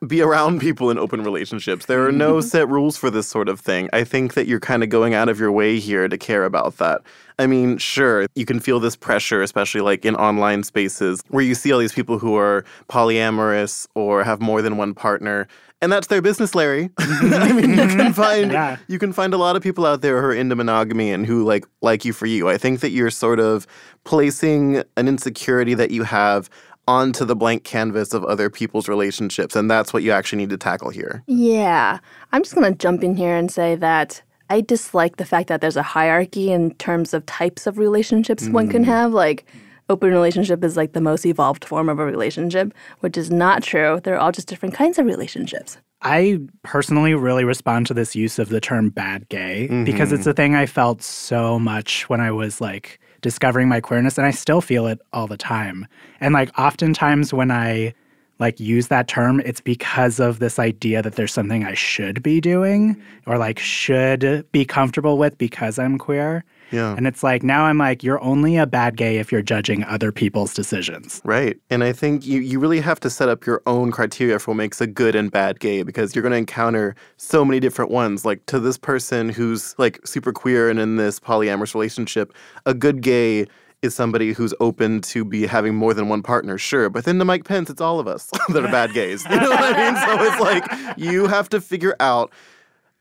be 0.07 0.21
around 0.21 0.59
people 0.59 0.89
in 0.89 0.97
open 0.97 1.23
relationships. 1.23 1.85
There 1.85 2.05
are 2.05 2.11
no 2.11 2.35
mm-hmm. 2.35 2.47
set 2.47 2.67
rules 2.69 2.97
for 2.97 3.09
this 3.09 3.27
sort 3.27 3.49
of 3.49 3.59
thing. 3.59 3.89
I 3.93 4.03
think 4.03 4.33
that 4.33 4.47
you're 4.47 4.59
kind 4.59 4.83
of 4.83 4.89
going 4.89 5.13
out 5.13 5.29
of 5.29 5.39
your 5.39 5.51
way 5.51 5.79
here 5.79 6.07
to 6.07 6.17
care 6.17 6.45
about 6.45 6.77
that. 6.77 7.01
I 7.37 7.47
mean, 7.47 7.77
sure, 7.77 8.27
you 8.35 8.45
can 8.45 8.59
feel 8.59 8.79
this 8.79 8.95
pressure, 8.95 9.41
especially 9.41 9.81
like 9.81 10.05
in 10.05 10.15
online 10.15 10.63
spaces 10.63 11.21
where 11.29 11.43
you 11.43 11.53
see 11.53 11.71
all 11.71 11.79
these 11.79 11.93
people 11.93 12.17
who 12.17 12.35
are 12.35 12.63
polyamorous 12.89 13.87
or 13.93 14.23
have 14.23 14.41
more 14.41 14.61
than 14.61 14.77
one 14.77 14.93
partner. 14.93 15.47
And 15.81 15.91
that's 15.91 16.07
their 16.07 16.21
business, 16.21 16.55
Larry. 16.55 16.89
I 16.97 17.51
mean, 17.51 17.71
you 17.71 17.75
can 17.75 17.89
mm-hmm. 17.89 18.11
find 18.13 18.51
Yeah. 18.51 18.77
you 18.87 18.97
can 18.97 19.11
find 19.11 19.33
a 19.33 19.37
lot 19.37 19.55
of 19.55 19.61
people 19.61 19.85
out 19.85 20.01
there 20.01 20.21
who 20.21 20.27
are 20.27 20.33
into 20.33 20.55
monogamy 20.55 21.11
and 21.11 21.25
who 21.25 21.43
like 21.43 21.65
like 21.81 22.05
you 22.05 22.13
for 22.13 22.25
you. 22.25 22.49
I 22.49 22.57
think 22.57 22.79
that 22.79 22.91
you're 22.91 23.11
sort 23.11 23.39
of 23.39 23.67
placing 24.05 24.83
an 24.95 25.07
insecurity 25.07 25.73
that 25.73 25.91
you 25.91 26.03
have 26.03 26.49
onto 26.87 27.25
the 27.25 27.35
blank 27.35 27.63
canvas 27.63 28.13
of 28.13 28.23
other 28.25 28.49
people's 28.49 28.87
relationships, 28.87 29.55
and 29.55 29.69
that's 29.69 29.93
what 29.93 30.03
you 30.03 30.11
actually 30.11 30.37
need 30.37 30.49
to 30.51 30.57
tackle 30.57 30.89
here. 30.89 31.23
yeah, 31.27 31.99
I'm 32.31 32.43
just 32.43 32.55
gonna 32.55 32.75
jump 32.75 33.03
in 33.03 33.15
here 33.15 33.35
and 33.35 33.51
say 33.51 33.75
that 33.75 34.21
I 34.49 34.61
dislike 34.61 35.17
the 35.17 35.25
fact 35.25 35.47
that 35.47 35.61
there's 35.61 35.77
a 35.77 35.83
hierarchy 35.83 36.51
in 36.51 36.73
terms 36.75 37.13
of 37.13 37.25
types 37.25 37.65
of 37.65 37.77
relationships 37.77 38.47
one 38.47 38.69
can 38.69 38.83
mm. 38.83 38.87
have. 38.87 39.11
Like, 39.11 39.45
open 39.89 40.11
relationship 40.11 40.63
is 40.63 40.77
like 40.77 40.93
the 40.93 41.01
most 41.01 41.25
evolved 41.25 41.65
form 41.65 41.89
of 41.89 41.99
a 41.99 42.05
relationship, 42.05 42.73
which 42.99 43.17
is 43.17 43.31
not 43.31 43.63
true. 43.63 43.99
They're 44.03 44.19
all 44.19 44.31
just 44.31 44.47
different 44.47 44.75
kinds 44.75 44.99
of 44.99 45.05
relationships. 45.05 45.77
I 46.01 46.39
personally 46.63 47.15
really 47.15 47.43
respond 47.43 47.87
to 47.87 47.93
this 47.93 48.15
use 48.15 48.37
of 48.37 48.49
the 48.49 48.61
term 48.61 48.89
bad 48.89 49.27
gay 49.29 49.67
because 49.83 50.11
it's 50.11 50.21
mm-hmm. 50.21 50.29
a 50.29 50.33
thing 50.33 50.55
I 50.55 50.65
felt 50.67 51.01
so 51.01 51.57
much 51.57 52.07
when 52.09 52.21
I 52.21 52.31
was 52.31 52.61
like 52.61 52.99
discovering 53.25 53.67
my 53.67 53.81
queerness 53.81 54.19
and 54.19 54.27
I 54.27 54.29
still 54.29 54.61
feel 54.61 54.85
it 54.85 55.01
all 55.11 55.25
the 55.25 55.35
time. 55.35 55.87
And 56.21 56.31
like 56.31 56.51
oftentimes 56.59 57.33
when 57.33 57.49
I 57.49 57.95
like 58.37 58.59
use 58.59 58.87
that 58.89 59.07
term 59.07 59.39
it's 59.39 59.61
because 59.61 60.19
of 60.19 60.37
this 60.37 60.59
idea 60.59 61.01
that 61.01 61.15
there's 61.15 61.33
something 61.33 61.65
I 61.65 61.73
should 61.73 62.21
be 62.21 62.39
doing 62.39 63.01
or 63.25 63.39
like 63.39 63.57
should 63.57 64.45
be 64.51 64.63
comfortable 64.63 65.17
with 65.17 65.39
because 65.39 65.79
I'm 65.79 65.97
queer. 65.97 66.45
Yeah. 66.71 66.95
And 66.95 67.07
it's 67.07 67.23
like 67.23 67.43
now 67.43 67.65
I'm 67.65 67.77
like 67.77 68.03
you're 68.03 68.21
only 68.23 68.57
a 68.57 68.65
bad 68.65 68.97
gay 68.97 69.17
if 69.17 69.31
you're 69.31 69.41
judging 69.41 69.83
other 69.83 70.11
people's 70.11 70.53
decisions. 70.53 71.21
Right. 71.23 71.57
And 71.69 71.83
I 71.83 71.93
think 71.93 72.25
you, 72.25 72.39
you 72.39 72.59
really 72.59 72.81
have 72.81 72.99
to 73.01 73.09
set 73.09 73.29
up 73.29 73.45
your 73.45 73.61
own 73.65 73.91
criteria 73.91 74.39
for 74.39 74.51
what 74.51 74.57
makes 74.57 74.81
a 74.81 74.87
good 74.87 75.15
and 75.15 75.31
bad 75.31 75.59
gay 75.59 75.83
because 75.83 76.15
you're 76.15 76.23
going 76.23 76.31
to 76.31 76.37
encounter 76.37 76.95
so 77.17 77.45
many 77.45 77.59
different 77.59 77.91
ones. 77.91 78.25
Like 78.25 78.45
to 78.47 78.59
this 78.59 78.77
person 78.77 79.29
who's 79.29 79.75
like 79.77 80.05
super 80.05 80.33
queer 80.33 80.69
and 80.69 80.79
in 80.79 80.97
this 80.97 81.19
polyamorous 81.19 81.73
relationship, 81.73 82.33
a 82.65 82.73
good 82.73 83.01
gay 83.01 83.45
is 83.81 83.95
somebody 83.95 84.33
who's 84.33 84.53
open 84.59 84.99
to 84.99 85.23
be 85.23 85.45
having 85.45 85.75
more 85.75 85.93
than 85.93 86.09
one 86.09 86.21
partner, 86.21 86.57
sure. 86.57 86.89
But 86.89 87.05
then 87.05 87.19
to 87.19 87.25
Mike 87.25 87.45
Pence, 87.45 87.69
it's 87.69 87.81
all 87.81 87.99
of 87.99 88.07
us 88.07 88.29
that 88.49 88.63
are 88.63 88.71
bad 88.71 88.93
gays. 88.93 89.25
You 89.35 89.41
know 89.41 89.49
what 89.49 89.75
I 89.75 89.91
mean? 89.91 90.01
So 90.01 90.23
it's 90.23 90.39
like 90.39 90.97
you 90.97 91.27
have 91.27 91.49
to 91.49 91.59
figure 91.59 91.95
out 91.99 92.31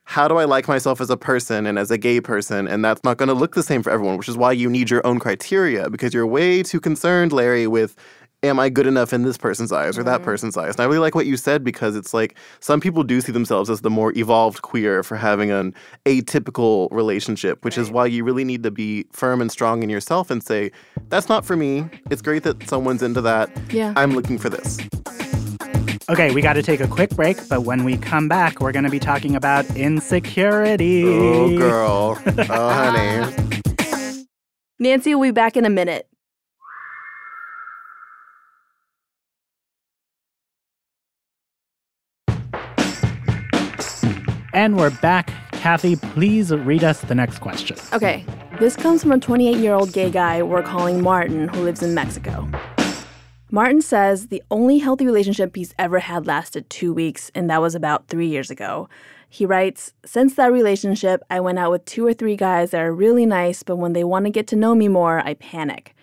how 0.04 0.28
do 0.28 0.36
I 0.36 0.44
like 0.44 0.68
myself 0.68 1.00
as 1.00 1.10
a 1.10 1.16
person 1.16 1.66
and 1.66 1.78
as 1.78 1.90
a 1.90 1.98
gay 1.98 2.20
person? 2.20 2.68
And 2.68 2.84
that's 2.84 3.02
not 3.04 3.16
going 3.16 3.28
to 3.28 3.34
look 3.34 3.54
the 3.54 3.62
same 3.62 3.82
for 3.82 3.90
everyone, 3.90 4.16
which 4.16 4.28
is 4.28 4.36
why 4.36 4.52
you 4.52 4.68
need 4.68 4.90
your 4.90 5.06
own 5.06 5.18
criteria 5.18 5.90
because 5.90 6.12
you're 6.14 6.26
way 6.26 6.62
too 6.62 6.80
concerned, 6.80 7.32
Larry, 7.32 7.66
with 7.66 7.96
am 8.44 8.60
I 8.60 8.68
good 8.68 8.86
enough 8.86 9.12
in 9.12 9.22
this 9.22 9.38
person's 9.38 9.72
eyes 9.72 9.98
or 9.98 10.02
that 10.02 10.22
person's 10.22 10.56
eyes? 10.56 10.74
And 10.74 10.80
I 10.80 10.84
really 10.84 10.98
like 10.98 11.14
what 11.14 11.26
you 11.26 11.36
said 11.36 11.64
because 11.64 11.96
it's 11.96 12.12
like 12.12 12.36
some 12.60 12.80
people 12.80 13.02
do 13.02 13.20
see 13.20 13.32
themselves 13.32 13.70
as 13.70 13.80
the 13.80 13.90
more 13.90 14.12
evolved 14.16 14.62
queer 14.62 15.02
for 15.02 15.16
having 15.16 15.50
an 15.50 15.74
atypical 16.04 16.88
relationship, 16.90 17.64
which 17.64 17.78
is 17.78 17.90
why 17.90 18.06
you 18.06 18.22
really 18.22 18.44
need 18.44 18.62
to 18.62 18.70
be 18.70 19.06
firm 19.12 19.40
and 19.40 19.50
strong 19.50 19.82
in 19.82 19.88
yourself 19.88 20.30
and 20.30 20.42
say, 20.42 20.70
that's 21.08 21.28
not 21.28 21.44
for 21.44 21.56
me. 21.56 21.88
It's 22.10 22.22
great 22.22 22.42
that 22.42 22.68
someone's 22.68 23.02
into 23.02 23.22
that. 23.22 23.50
Yeah. 23.72 23.94
I'm 23.96 24.12
looking 24.12 24.38
for 24.38 24.50
this. 24.50 24.78
Okay, 26.10 26.34
we 26.34 26.42
got 26.42 26.52
to 26.52 26.62
take 26.62 26.80
a 26.80 26.86
quick 26.86 27.10
break, 27.10 27.48
but 27.48 27.62
when 27.62 27.82
we 27.82 27.96
come 27.96 28.28
back, 28.28 28.60
we're 28.60 28.72
going 28.72 28.84
to 28.84 28.90
be 28.90 28.98
talking 28.98 29.36
about 29.36 29.64
insecurity. 29.74 31.02
Oh, 31.06 31.56
girl. 31.56 32.18
Oh, 32.26 32.72
honey. 32.72 34.26
Nancy 34.78 35.14
will 35.14 35.22
be 35.22 35.30
back 35.30 35.56
in 35.56 35.64
a 35.64 35.70
minute. 35.70 36.06
And 44.52 44.76
we're 44.76 44.90
back. 44.90 45.32
Kathy, 45.52 45.96
please 45.96 46.52
read 46.52 46.84
us 46.84 47.00
the 47.00 47.14
next 47.14 47.38
question. 47.38 47.78
Okay, 47.94 48.26
this 48.60 48.76
comes 48.76 49.00
from 49.02 49.12
a 49.12 49.18
28 49.18 49.56
year 49.56 49.72
old 49.72 49.94
gay 49.94 50.10
guy 50.10 50.42
we're 50.42 50.62
calling 50.62 51.02
Martin 51.02 51.48
who 51.48 51.62
lives 51.62 51.82
in 51.82 51.94
Mexico. 51.94 52.46
Martin 53.54 53.80
says 53.80 54.26
the 54.26 54.42
only 54.50 54.78
healthy 54.78 55.06
relationship 55.06 55.54
he's 55.54 55.76
ever 55.78 56.00
had 56.00 56.26
lasted 56.26 56.68
two 56.68 56.92
weeks, 56.92 57.30
and 57.36 57.48
that 57.48 57.60
was 57.60 57.76
about 57.76 58.08
three 58.08 58.26
years 58.26 58.50
ago. 58.50 58.88
He 59.28 59.46
writes, 59.46 59.92
Since 60.04 60.34
that 60.34 60.52
relationship, 60.52 61.22
I 61.30 61.38
went 61.38 61.60
out 61.60 61.70
with 61.70 61.84
two 61.84 62.04
or 62.04 62.12
three 62.12 62.34
guys 62.34 62.72
that 62.72 62.80
are 62.80 62.92
really 62.92 63.26
nice, 63.26 63.62
but 63.62 63.76
when 63.76 63.92
they 63.92 64.02
want 64.02 64.24
to 64.24 64.32
get 64.32 64.48
to 64.48 64.56
know 64.56 64.74
me 64.74 64.88
more, 64.88 65.20
I 65.24 65.34
panic. 65.34 65.94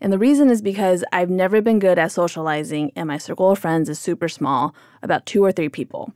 And 0.00 0.12
the 0.12 0.20
reason 0.20 0.50
is 0.50 0.62
because 0.62 1.02
I've 1.12 1.30
never 1.30 1.60
been 1.60 1.80
good 1.80 1.98
at 1.98 2.12
socializing, 2.12 2.92
and 2.94 3.08
my 3.08 3.18
circle 3.18 3.50
of 3.50 3.58
friends 3.58 3.88
is 3.88 3.98
super 3.98 4.28
small, 4.28 4.72
about 5.02 5.26
two 5.26 5.44
or 5.44 5.50
three 5.50 5.68
people. 5.68 6.14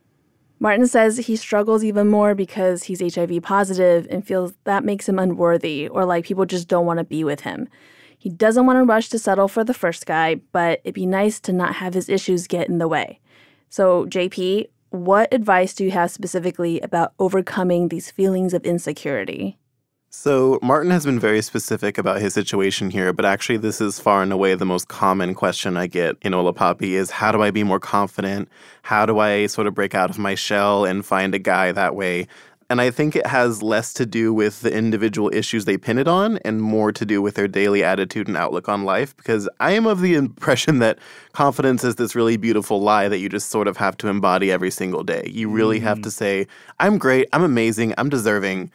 Martin 0.60 0.86
says 0.86 1.16
he 1.16 1.34
struggles 1.34 1.82
even 1.82 2.06
more 2.06 2.36
because 2.36 2.84
he's 2.84 3.00
HIV 3.16 3.42
positive 3.42 4.06
and 4.10 4.24
feels 4.24 4.52
that 4.62 4.84
makes 4.84 5.08
him 5.08 5.18
unworthy 5.18 5.88
or 5.88 6.04
like 6.04 6.24
people 6.24 6.46
just 6.46 6.68
don't 6.68 6.86
want 6.86 6.98
to 6.98 7.04
be 7.04 7.24
with 7.24 7.40
him. 7.40 7.68
He 8.24 8.30
doesn't 8.30 8.64
want 8.64 8.78
to 8.78 8.84
rush 8.84 9.10
to 9.10 9.18
settle 9.18 9.48
for 9.48 9.64
the 9.64 9.74
first 9.74 10.06
guy, 10.06 10.36
but 10.50 10.80
it'd 10.82 10.94
be 10.94 11.04
nice 11.04 11.38
to 11.40 11.52
not 11.52 11.74
have 11.74 11.92
his 11.92 12.08
issues 12.08 12.46
get 12.46 12.70
in 12.70 12.78
the 12.78 12.88
way. 12.88 13.20
So, 13.68 14.06
JP, 14.06 14.70
what 14.88 15.28
advice 15.30 15.74
do 15.74 15.84
you 15.84 15.90
have 15.90 16.10
specifically 16.10 16.80
about 16.80 17.12
overcoming 17.18 17.88
these 17.88 18.10
feelings 18.10 18.54
of 18.54 18.64
insecurity? 18.64 19.58
So, 20.08 20.58
Martin 20.62 20.90
has 20.90 21.04
been 21.04 21.20
very 21.20 21.42
specific 21.42 21.98
about 21.98 22.22
his 22.22 22.32
situation 22.32 22.88
here, 22.88 23.12
but 23.12 23.26
actually, 23.26 23.58
this 23.58 23.82
is 23.82 24.00
far 24.00 24.22
and 24.22 24.32
away 24.32 24.54
the 24.54 24.64
most 24.64 24.88
common 24.88 25.34
question 25.34 25.76
I 25.76 25.86
get 25.86 26.16
in 26.22 26.32
Hola 26.32 26.54
Papi 26.54 26.92
is 26.92 27.10
how 27.10 27.30
do 27.30 27.42
I 27.42 27.50
be 27.50 27.62
more 27.62 27.80
confident? 27.80 28.48
How 28.84 29.04
do 29.04 29.18
I 29.18 29.48
sort 29.48 29.66
of 29.66 29.74
break 29.74 29.94
out 29.94 30.08
of 30.08 30.18
my 30.18 30.34
shell 30.34 30.86
and 30.86 31.04
find 31.04 31.34
a 31.34 31.38
guy 31.38 31.72
that 31.72 31.94
way? 31.94 32.28
And 32.70 32.80
I 32.80 32.90
think 32.90 33.14
it 33.14 33.26
has 33.26 33.62
less 33.62 33.92
to 33.94 34.06
do 34.06 34.32
with 34.32 34.62
the 34.62 34.72
individual 34.72 35.30
issues 35.32 35.64
they 35.64 35.76
pin 35.76 35.98
it 35.98 36.08
on 36.08 36.38
and 36.38 36.62
more 36.62 36.92
to 36.92 37.04
do 37.04 37.20
with 37.20 37.34
their 37.34 37.48
daily 37.48 37.84
attitude 37.84 38.26
and 38.26 38.36
outlook 38.36 38.68
on 38.68 38.84
life. 38.84 39.16
Because 39.16 39.48
I 39.60 39.72
am 39.72 39.86
of 39.86 40.00
the 40.00 40.14
impression 40.14 40.78
that 40.78 40.98
confidence 41.32 41.84
is 41.84 41.96
this 41.96 42.14
really 42.14 42.36
beautiful 42.36 42.80
lie 42.80 43.08
that 43.08 43.18
you 43.18 43.28
just 43.28 43.50
sort 43.50 43.68
of 43.68 43.76
have 43.76 43.96
to 43.98 44.08
embody 44.08 44.50
every 44.50 44.70
single 44.70 45.04
day. 45.04 45.28
You 45.30 45.48
really 45.48 45.80
have 45.80 45.98
mm-hmm. 45.98 46.04
to 46.04 46.10
say, 46.10 46.46
I'm 46.80 46.98
great, 46.98 47.28
I'm 47.32 47.44
amazing, 47.44 47.94
I'm 47.98 48.08
deserving 48.08 48.70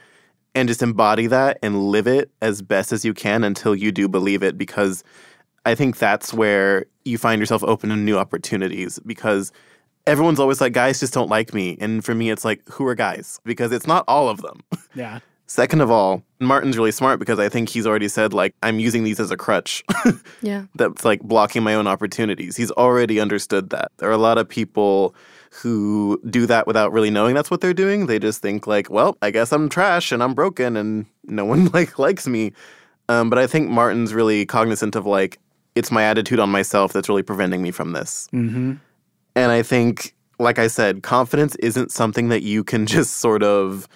and 0.55 0.67
just 0.67 0.81
embody 0.81 1.27
that 1.27 1.60
and 1.62 1.89
live 1.89 2.08
it 2.08 2.31
as 2.41 2.62
best 2.62 2.91
as 2.91 3.05
you 3.05 3.13
can 3.13 3.43
until 3.43 3.75
you 3.75 3.91
do 3.91 4.08
believe 4.08 4.43
it 4.43 4.58
because 4.58 5.03
I 5.65 5.75
think 5.75 5.98
that's 5.98 6.34
where 6.34 6.86
you 7.05 7.17
find 7.17 7.39
yourself 7.39 7.63
open 7.63 7.89
to 7.89 7.96
new 7.96 8.17
opportunities 8.17 9.00
because 9.05 9.51
everyone's 10.08 10.39
always 10.39 10.60
like 10.62 10.74
guys 10.74 11.00
just 11.00 11.13
don't 11.13 11.29
like 11.29 11.53
me 11.53 11.77
and 11.79 12.03
for 12.03 12.15
me 12.15 12.29
it's 12.29 12.44
like 12.46 12.62
who 12.70 12.86
are 12.88 12.96
guys 12.96 13.39
because 13.46 13.72
it's 13.72 13.88
not 13.88 14.03
all 14.08 14.29
of 14.29 14.41
them. 14.41 14.62
Yeah. 14.96 15.20
Second 15.46 15.82
of 15.82 15.89
all, 15.89 16.22
Martin's 16.39 16.77
really 16.77 16.91
smart 16.91 17.20
because 17.20 17.39
I 17.39 17.50
think 17.50 17.70
he's 17.70 17.88
already 17.88 18.08
said 18.08 18.34
like 18.34 18.53
I'm 18.62 18.79
using 18.79 19.03
these 19.03 19.20
as 19.20 19.32
a 19.32 19.38
crutch. 19.38 19.84
Yeah. 20.41 20.65
that's 20.75 21.03
like 21.06 21.22
blocking 21.22 21.63
my 21.63 21.74
own 21.74 21.88
opportunities. 21.88 22.56
He's 22.56 22.72
already 22.72 23.20
understood 23.20 23.70
that. 23.72 23.91
There 23.98 24.10
are 24.10 24.13
a 24.13 24.18
lot 24.18 24.38
of 24.38 24.48
people 24.48 25.15
who 25.51 26.22
do 26.29 26.46
that 26.46 26.68
without 26.68 26.91
really 26.91 27.10
knowing 27.10 27.34
that's 27.34 27.50
what 27.50 27.62
they're 27.62 27.74
doing. 27.74 28.06
They 28.06 28.20
just 28.20 28.41
think 28.41 28.68
like, 28.68 28.89
well, 28.91 29.18
I 29.24 29.32
guess 29.32 29.51
I'm 29.51 29.70
trash 29.70 30.12
and 30.12 30.22
I'm 30.22 30.34
broken 30.36 30.77
and 30.77 31.06
no 31.24 31.46
one 31.46 31.65
like 31.74 31.98
likes 31.98 32.27
me. 32.27 32.51
Um, 33.10 33.29
but 33.29 33.39
I 33.39 33.48
think 33.48 33.70
Martin's 33.70 34.13
really 34.13 34.46
cognizant 34.46 34.96
of 34.96 35.06
like 35.08 35.39
it's 35.75 35.91
my 35.91 36.03
attitude 36.03 36.39
on 36.39 36.50
myself 36.51 36.94
that's 36.94 37.10
really 37.10 37.24
preventing 37.24 37.62
me 37.62 37.72
from 37.72 37.94
this. 37.94 38.27
Mm-hmm. 38.34 38.74
And 39.39 39.53
I 39.53 39.63
think, 39.63 40.13
like 40.38 40.60
I 40.60 40.67
said, 40.67 41.01
confidence 41.01 41.55
isn't 41.55 41.93
something 41.93 42.27
that 42.27 42.43
you 42.43 42.62
can 42.62 42.86
just 42.98 43.17
sort 43.17 43.41
of 43.41 43.88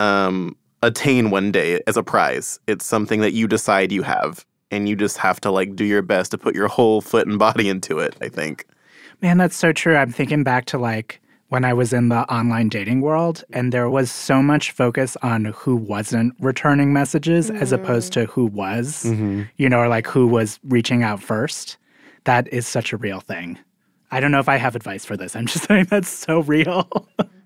um, 0.00 0.54
attain 0.82 1.30
one 1.30 1.50
day 1.50 1.80
as 1.86 1.96
a 1.96 2.02
prize. 2.02 2.60
It's 2.66 2.84
something 2.84 3.22
that 3.22 3.32
you 3.32 3.48
decide 3.48 3.90
you 3.90 4.02
have. 4.02 4.44
And 4.70 4.88
you 4.88 4.96
just 4.96 5.18
have 5.18 5.40
to 5.42 5.50
like 5.50 5.76
do 5.76 5.84
your 5.84 6.02
best 6.02 6.30
to 6.30 6.38
put 6.38 6.54
your 6.54 6.68
whole 6.68 7.00
foot 7.02 7.26
and 7.26 7.38
body 7.38 7.68
into 7.68 7.98
it, 7.98 8.16
I 8.22 8.28
think. 8.28 8.66
Man, 9.20 9.38
that's 9.38 9.56
so 9.56 9.72
true. 9.72 9.96
I'm 9.96 10.10
thinking 10.12 10.44
back 10.44 10.64
to 10.66 10.78
like 10.78 11.20
when 11.48 11.64
I 11.64 11.74
was 11.74 11.92
in 11.92 12.08
the 12.08 12.20
online 12.32 12.70
dating 12.70 13.02
world, 13.02 13.44
and 13.52 13.70
there 13.70 13.90
was 13.90 14.10
so 14.10 14.42
much 14.42 14.70
focus 14.70 15.18
on 15.22 15.46
who 15.46 15.76
wasn't 15.76 16.34
returning 16.40 16.94
messages 16.94 17.50
as 17.50 17.72
opposed 17.72 18.14
to 18.14 18.24
who 18.24 18.46
was, 18.46 19.04
you 19.58 19.68
know, 19.68 19.78
or 19.78 19.88
like 19.88 20.06
who 20.06 20.26
was 20.26 20.58
reaching 20.64 21.02
out 21.02 21.22
first. 21.22 21.76
That 22.24 22.50
is 22.50 22.66
such 22.66 22.94
a 22.94 22.96
real 22.96 23.20
thing. 23.20 23.58
I 24.12 24.20
don't 24.20 24.30
know 24.30 24.38
if 24.38 24.48
I 24.48 24.56
have 24.56 24.76
advice 24.76 25.04
for 25.04 25.16
this. 25.16 25.34
I'm 25.34 25.46
just 25.46 25.64
saying 25.68 25.86
that's 25.90 26.08
so 26.08 26.40
real. 26.40 26.88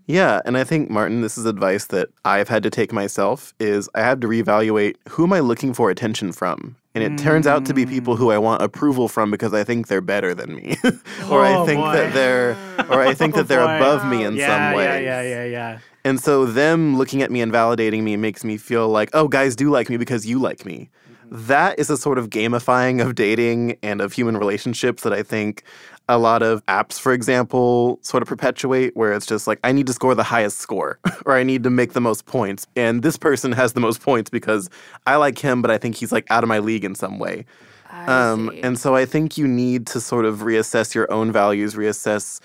Yeah, 0.09 0.41
and 0.45 0.57
I 0.57 0.63
think 0.65 0.89
Martin, 0.89 1.21
this 1.21 1.37
is 1.37 1.47
advice 1.47 1.87
that 1.87 2.09
I've 2.25 2.49
had 2.49 2.63
to 2.63 2.71
take 2.71 2.93
myself 2.93 3.55
is 3.59 3.89
I 3.95 4.01
have 4.03 4.21
to 4.21 4.29
reevaluate 4.29 4.95
who 5.09 5.25
am 5.25 5.33
I 5.33 5.41
looking 5.41 5.75
for 5.75 5.91
attention 5.91 6.31
from? 6.33 6.77
And 6.95 7.03
it 7.05 7.19
turns 7.19 7.47
out 7.47 7.67
to 7.67 7.75
be 7.75 7.85
people 7.85 8.17
who 8.17 8.31
I 8.31 8.39
want 8.39 8.63
approval 8.63 9.07
from 9.09 9.31
because 9.31 9.53
I 9.53 9.65
think 9.65 9.89
they're 9.89 10.01
better 10.01 10.33
than 10.35 10.55
me. 10.55 10.77
or 11.31 11.45
I 11.45 11.55
Oh, 11.55 11.67
think 11.67 11.81
boy. 11.81 11.93
that 11.93 12.15
they're 12.15 12.57
or 12.89 13.03
I 13.03 13.13
think 13.15 13.35
that 13.35 13.49
they're 13.49 13.61
oh, 13.61 13.67
boy. 13.67 13.77
above 13.77 14.07
me 14.07 14.25
in 14.25 14.37
yeah, 14.37 14.71
some 14.71 14.77
way. 14.79 14.85
Yeah, 15.05 15.21
yeah, 15.21 15.23
yeah, 15.23 15.45
yeah. 15.45 15.79
And 16.05 16.21
so 16.21 16.47
them 16.47 16.97
looking 16.97 17.21
at 17.21 17.31
me 17.31 17.43
and 17.43 17.53
validating 17.53 18.03
me 18.03 18.17
makes 18.17 18.45
me 18.45 18.57
feel 18.57 18.89
like, 18.89 19.11
oh, 19.13 19.29
guys 19.29 19.57
do 19.57 19.69
like 19.71 19.91
me 19.91 19.97
because 19.99 20.25
you 20.25 20.39
like 20.39 20.65
me. 20.65 20.89
Mm-hmm. 21.27 21.47
That 21.49 21.79
is 21.79 21.91
a 21.91 21.97
sort 21.99 22.17
of 22.17 22.31
gamifying 22.31 23.05
of 23.05 23.15
dating 23.15 23.77
and 23.83 24.01
of 24.01 24.13
human 24.15 24.39
relationships 24.39 25.03
that 25.03 25.13
I 25.13 25.23
think 25.23 25.65
a 26.09 26.19
lot 26.19 26.43
of 26.43 26.65
apps, 26.67 27.01
for 27.01 27.13
example, 27.13 27.99
sort 28.03 28.23
of 28.23 28.29
perpetuate, 28.29 28.97
where 28.97 29.13
it's 29.13 29.27
just 29.27 29.47
like, 29.47 29.59
I 29.65 29.73
need 29.73 29.87
to 29.89 29.93
score 29.93 30.15
the 30.15 30.23
highest 30.23 30.59
score 30.59 30.99
or 31.27 31.35
I 31.35 31.43
need 31.43 31.65
to 31.65 31.71
make 31.71 31.95
the 31.95 32.01
most 32.01 32.27
points. 32.27 32.67
And 32.77 33.03
this 33.03 33.17
person 33.17 33.53
has 33.53 33.73
the 33.73 33.81
most 33.81 34.01
points 34.01 34.31
because 34.31 34.71
I 35.07 35.17
like 35.17 35.39
him, 35.39 35.63
but 35.63 35.71
I 35.71 35.79
think 35.79 35.97
he's 35.97 36.13
like 36.13 36.27
out 36.31 36.45
of 36.45 36.49
my 36.49 36.61
league 36.61 36.85
in 36.85 36.95
some 36.95 37.19
way. 37.19 37.45
Um, 37.91 38.53
and 38.63 38.79
so 38.79 38.95
I 38.95 39.05
think 39.05 39.39
you 39.39 39.49
need 39.49 39.87
to 39.89 40.01
sort 40.01 40.27
of 40.27 40.41
reassess 40.41 40.95
your 40.95 41.11
own 41.11 41.33
values, 41.33 41.75
reassess 41.75 42.41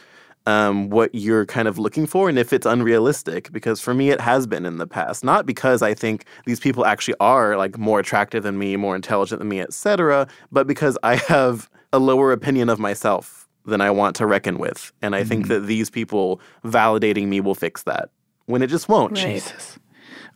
um, 0.47 0.89
what 0.89 1.13
you're 1.13 1.45
kind 1.45 1.67
of 1.67 1.77
looking 1.77 2.07
for 2.07 2.29
and 2.29 2.39
if 2.39 2.53
it's 2.53 2.65
unrealistic. 2.65 3.51
Because 3.51 3.79
for 3.79 3.93
me, 3.93 4.09
it 4.09 4.21
has 4.21 4.47
been 4.47 4.65
in 4.65 4.77
the 4.77 4.87
past. 4.87 5.23
Not 5.23 5.45
because 5.45 5.83
I 5.83 5.93
think 5.93 6.25
these 6.45 6.59
people 6.59 6.85
actually 6.85 7.15
are 7.19 7.57
like 7.57 7.77
more 7.77 7.99
attractive 7.99 8.41
than 8.43 8.57
me, 8.57 8.75
more 8.75 8.95
intelligent 8.95 9.39
than 9.39 9.49
me, 9.49 9.61
etc., 9.61 10.27
but 10.51 10.65
because 10.65 10.97
I 11.03 11.15
have 11.15 11.69
a 11.93 11.99
lower 11.99 12.31
opinion 12.31 12.69
of 12.69 12.79
myself 12.79 13.40
than 13.65 13.81
I 13.81 13.91
want 13.91 14.15
to 14.17 14.25
reckon 14.25 14.57
with. 14.57 14.91
And 15.01 15.15
I 15.15 15.23
think 15.23 15.47
that 15.47 15.61
these 15.61 15.89
people 15.89 16.41
validating 16.65 17.27
me 17.27 17.41
will 17.41 17.55
fix 17.55 17.83
that 17.83 18.09
when 18.45 18.61
it 18.61 18.67
just 18.67 18.89
won't. 18.89 19.17
Right. 19.17 19.33
Jesus. 19.33 19.77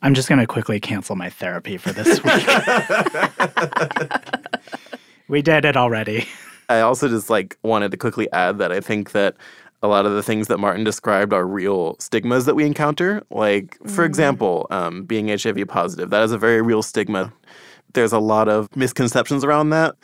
I'm 0.01 0.13
just 0.13 0.29
going 0.29 0.39
to 0.39 0.47
quickly 0.47 0.79
cancel 0.79 1.15
my 1.15 1.29
therapy 1.29 1.77
for 1.77 1.91
this 1.91 2.23
week. 2.23 2.47
we 5.27 5.41
did 5.41 5.65
it 5.65 5.75
already. 5.75 6.27
I 6.69 6.81
also 6.81 7.07
just 7.07 7.29
like 7.29 7.57
wanted 7.63 7.91
to 7.91 7.97
quickly 7.97 8.31
add 8.31 8.57
that 8.59 8.71
I 8.71 8.79
think 8.79 9.11
that 9.11 9.35
a 9.83 9.87
lot 9.87 10.05
of 10.05 10.13
the 10.13 10.23
things 10.23 10.47
that 10.47 10.57
Martin 10.57 10.83
described 10.83 11.33
are 11.33 11.45
real 11.45 11.95
stigmas 11.99 12.45
that 12.45 12.55
we 12.55 12.65
encounter. 12.65 13.23
Like, 13.29 13.77
for 13.87 14.03
example, 14.03 14.67
um, 14.71 15.03
being 15.03 15.27
HIV 15.27 15.67
positive, 15.67 16.09
that 16.09 16.23
is 16.23 16.31
a 16.31 16.37
very 16.37 16.61
real 16.61 16.81
stigma. 16.81 17.31
There's 17.93 18.13
a 18.13 18.19
lot 18.19 18.49
of 18.49 18.75
misconceptions 18.75 19.43
around 19.43 19.69
that. 19.71 19.95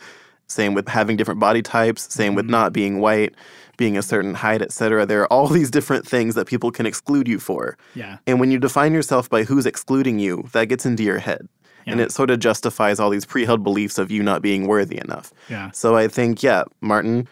Same 0.52 0.74
with 0.74 0.88
having 0.88 1.16
different 1.16 1.40
body 1.40 1.62
types, 1.62 2.12
same 2.12 2.34
with 2.34 2.44
mm-hmm. 2.44 2.52
not 2.52 2.72
being 2.72 3.00
white, 3.00 3.34
being 3.76 3.96
a 3.96 4.02
certain 4.02 4.34
height, 4.34 4.62
etc. 4.62 5.06
There 5.06 5.22
are 5.22 5.32
all 5.32 5.48
these 5.48 5.70
different 5.70 6.06
things 6.06 6.34
that 6.34 6.46
people 6.46 6.70
can 6.70 6.86
exclude 6.86 7.26
you 7.26 7.38
for. 7.38 7.76
Yeah. 7.94 8.18
And 8.26 8.38
when 8.38 8.50
you 8.50 8.58
define 8.58 8.92
yourself 8.92 9.28
by 9.30 9.44
who's 9.44 9.66
excluding 9.66 10.18
you, 10.18 10.48
that 10.52 10.66
gets 10.66 10.86
into 10.86 11.02
your 11.02 11.18
head. 11.18 11.48
And 11.84 12.00
it 12.00 12.12
sort 12.12 12.30
of 12.30 12.38
justifies 12.38 13.00
all 13.00 13.10
these 13.10 13.24
pre 13.24 13.44
held 13.44 13.64
beliefs 13.64 13.98
of 13.98 14.10
you 14.10 14.22
not 14.22 14.40
being 14.40 14.68
worthy 14.68 14.98
enough. 14.98 15.32
Yeah. 15.48 15.72
So 15.72 15.96
I 15.96 16.06
think, 16.06 16.40
yeah, 16.40 16.62
Martin, 16.80 17.26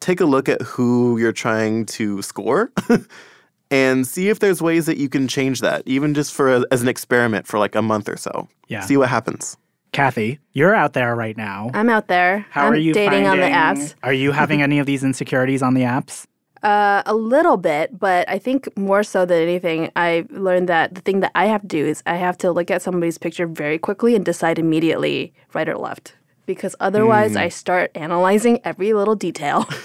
take 0.00 0.20
a 0.20 0.24
look 0.24 0.48
at 0.48 0.62
who 0.62 1.18
you're 1.18 1.32
trying 1.32 1.84
to 1.84 2.22
score 2.22 2.72
and 3.70 4.06
see 4.06 4.30
if 4.30 4.38
there's 4.38 4.62
ways 4.62 4.86
that 4.86 4.96
you 4.96 5.10
can 5.10 5.28
change 5.28 5.60
that, 5.60 5.82
even 5.84 6.14
just 6.14 6.32
for 6.32 6.54
a, 6.54 6.64
as 6.70 6.80
an 6.80 6.88
experiment 6.88 7.46
for 7.46 7.58
like 7.58 7.74
a 7.74 7.82
month 7.82 8.08
or 8.08 8.16
so. 8.16 8.48
Yeah. 8.68 8.80
See 8.80 8.96
what 8.96 9.10
happens. 9.10 9.58
Kathy, 9.92 10.38
you're 10.52 10.74
out 10.74 10.92
there 10.92 11.14
right 11.16 11.36
now. 11.36 11.70
I'm 11.74 11.88
out 11.88 12.06
there. 12.06 12.46
How 12.50 12.66
I'm 12.66 12.72
are 12.72 12.76
you 12.76 12.92
dating 12.92 13.26
on 13.26 13.38
the 13.38 13.44
apps? 13.44 13.94
Are 14.02 14.12
you 14.12 14.32
having 14.32 14.62
any 14.68 14.78
of 14.78 14.86
these 14.86 15.02
insecurities 15.04 15.62
on 15.62 15.74
the 15.74 15.82
apps? 15.82 16.26
Uh, 16.62 17.02
a 17.06 17.14
little 17.14 17.56
bit, 17.56 17.98
but 17.98 18.28
I 18.28 18.38
think 18.38 18.76
more 18.76 19.02
so 19.02 19.24
than 19.24 19.42
anything, 19.42 19.90
I 19.96 20.26
learned 20.30 20.68
that 20.68 20.94
the 20.94 21.00
thing 21.00 21.20
that 21.20 21.32
I 21.34 21.46
have 21.46 21.62
to 21.62 21.68
do 21.68 21.86
is 21.86 22.02
I 22.04 22.16
have 22.16 22.36
to 22.38 22.52
look 22.52 22.70
at 22.70 22.82
somebody's 22.82 23.16
picture 23.16 23.46
very 23.46 23.78
quickly 23.78 24.14
and 24.14 24.24
decide 24.24 24.58
immediately 24.58 25.32
right 25.54 25.68
or 25.68 25.78
left. 25.78 26.14
Because 26.44 26.76
otherwise, 26.80 27.36
I 27.36 27.48
start 27.48 27.92
analyzing 27.94 28.60
every 28.64 28.92
little 28.92 29.14
detail. 29.14 29.68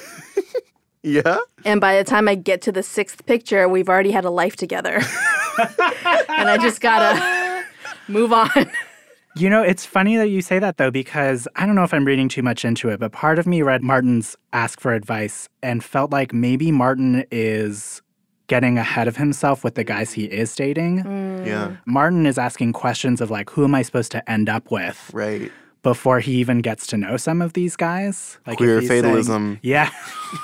Yeah? 1.05 1.37
And 1.63 1.79
by 1.79 1.97
the 1.97 2.03
time 2.03 2.27
I 2.27 2.33
get 2.33 2.63
to 2.63 2.71
the 2.71 2.81
sixth 2.81 3.27
picture, 3.27 3.69
we've 3.69 3.87
already 3.87 4.09
had 4.09 4.25
a 4.25 4.31
life 4.31 4.55
together. 4.55 4.95
and 5.59 6.49
I 6.49 6.57
just 6.59 6.81
gotta 6.81 7.63
move 8.07 8.33
on. 8.33 8.49
You 9.37 9.49
know, 9.49 9.61
it's 9.61 9.85
funny 9.85 10.15
that 10.15 10.29
you 10.29 10.41
say 10.41 10.59
that 10.59 10.77
though, 10.77 10.91
because 10.91 11.45
I 11.57 11.65
don't 11.65 11.75
know 11.75 11.83
if 11.83 11.93
I'm 11.93 12.05
reading 12.05 12.29
too 12.29 12.41
much 12.41 12.63
into 12.63 12.87
it, 12.89 13.01
but 13.01 13.11
part 13.11 13.37
of 13.37 13.45
me 13.45 13.61
read 13.61 13.83
Martin's 13.83 14.37
ask 14.53 14.79
for 14.79 14.93
advice 14.93 15.49
and 15.61 15.83
felt 15.83 16.09
like 16.11 16.33
maybe 16.33 16.71
Martin 16.71 17.25
is 17.31 18.01
getting 18.47 18.77
ahead 18.77 19.07
of 19.07 19.17
himself 19.17 19.63
with 19.63 19.75
the 19.75 19.83
guys 19.83 20.13
he 20.13 20.25
is 20.25 20.55
dating. 20.55 21.03
Mm. 21.03 21.45
Yeah. 21.45 21.75
Martin 21.85 22.25
is 22.25 22.37
asking 22.37 22.73
questions 22.73 23.19
of 23.19 23.29
like, 23.29 23.49
who 23.49 23.65
am 23.65 23.75
I 23.75 23.81
supposed 23.81 24.11
to 24.13 24.31
end 24.31 24.47
up 24.47 24.71
with 24.71 25.11
Right. 25.13 25.51
Before 25.85 26.19
he 26.19 26.33
even 26.37 26.59
gets 26.61 26.87
to 26.87 26.97
know 26.97 27.15
some 27.15 27.41
of 27.43 27.53
these 27.53 27.75
guys? 27.77 28.39
Like 28.47 28.55
if 28.55 28.57
Queer 28.57 28.79
he's 28.79 28.89
saying- 28.89 29.03
fatalism. 29.03 29.59
yeah. 29.61 29.91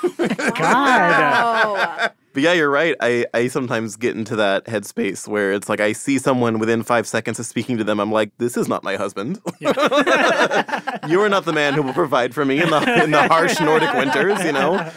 God. 0.16 2.12
But 2.34 2.42
yeah, 2.42 2.52
you're 2.54 2.70
right. 2.70 2.94
I, 3.00 3.26
I 3.34 3.48
sometimes 3.48 3.96
get 3.96 4.16
into 4.16 4.36
that 4.36 4.64
headspace 4.64 5.28
where 5.28 5.52
it's 5.52 5.68
like 5.68 5.80
I 5.80 5.92
see 5.92 6.18
someone 6.18 6.58
within 6.58 6.82
five 6.82 7.06
seconds 7.06 7.38
of 7.38 7.44
speaking 7.44 7.76
to 7.76 7.84
them. 7.84 8.00
I'm 8.00 8.10
like, 8.10 8.30
this 8.38 8.56
is 8.56 8.68
not 8.68 8.82
my 8.82 8.96
husband. 8.96 9.38
you 9.60 9.68
are 11.20 11.28
not 11.28 11.44
the 11.44 11.52
man 11.52 11.74
who 11.74 11.82
will 11.82 11.92
provide 11.92 12.32
for 12.34 12.44
me 12.46 12.62
in 12.62 12.70
the 12.70 13.02
in 13.04 13.10
the 13.10 13.28
harsh 13.28 13.60
Nordic 13.60 13.92
winters. 13.92 14.42
You 14.44 14.52
know. 14.52 14.90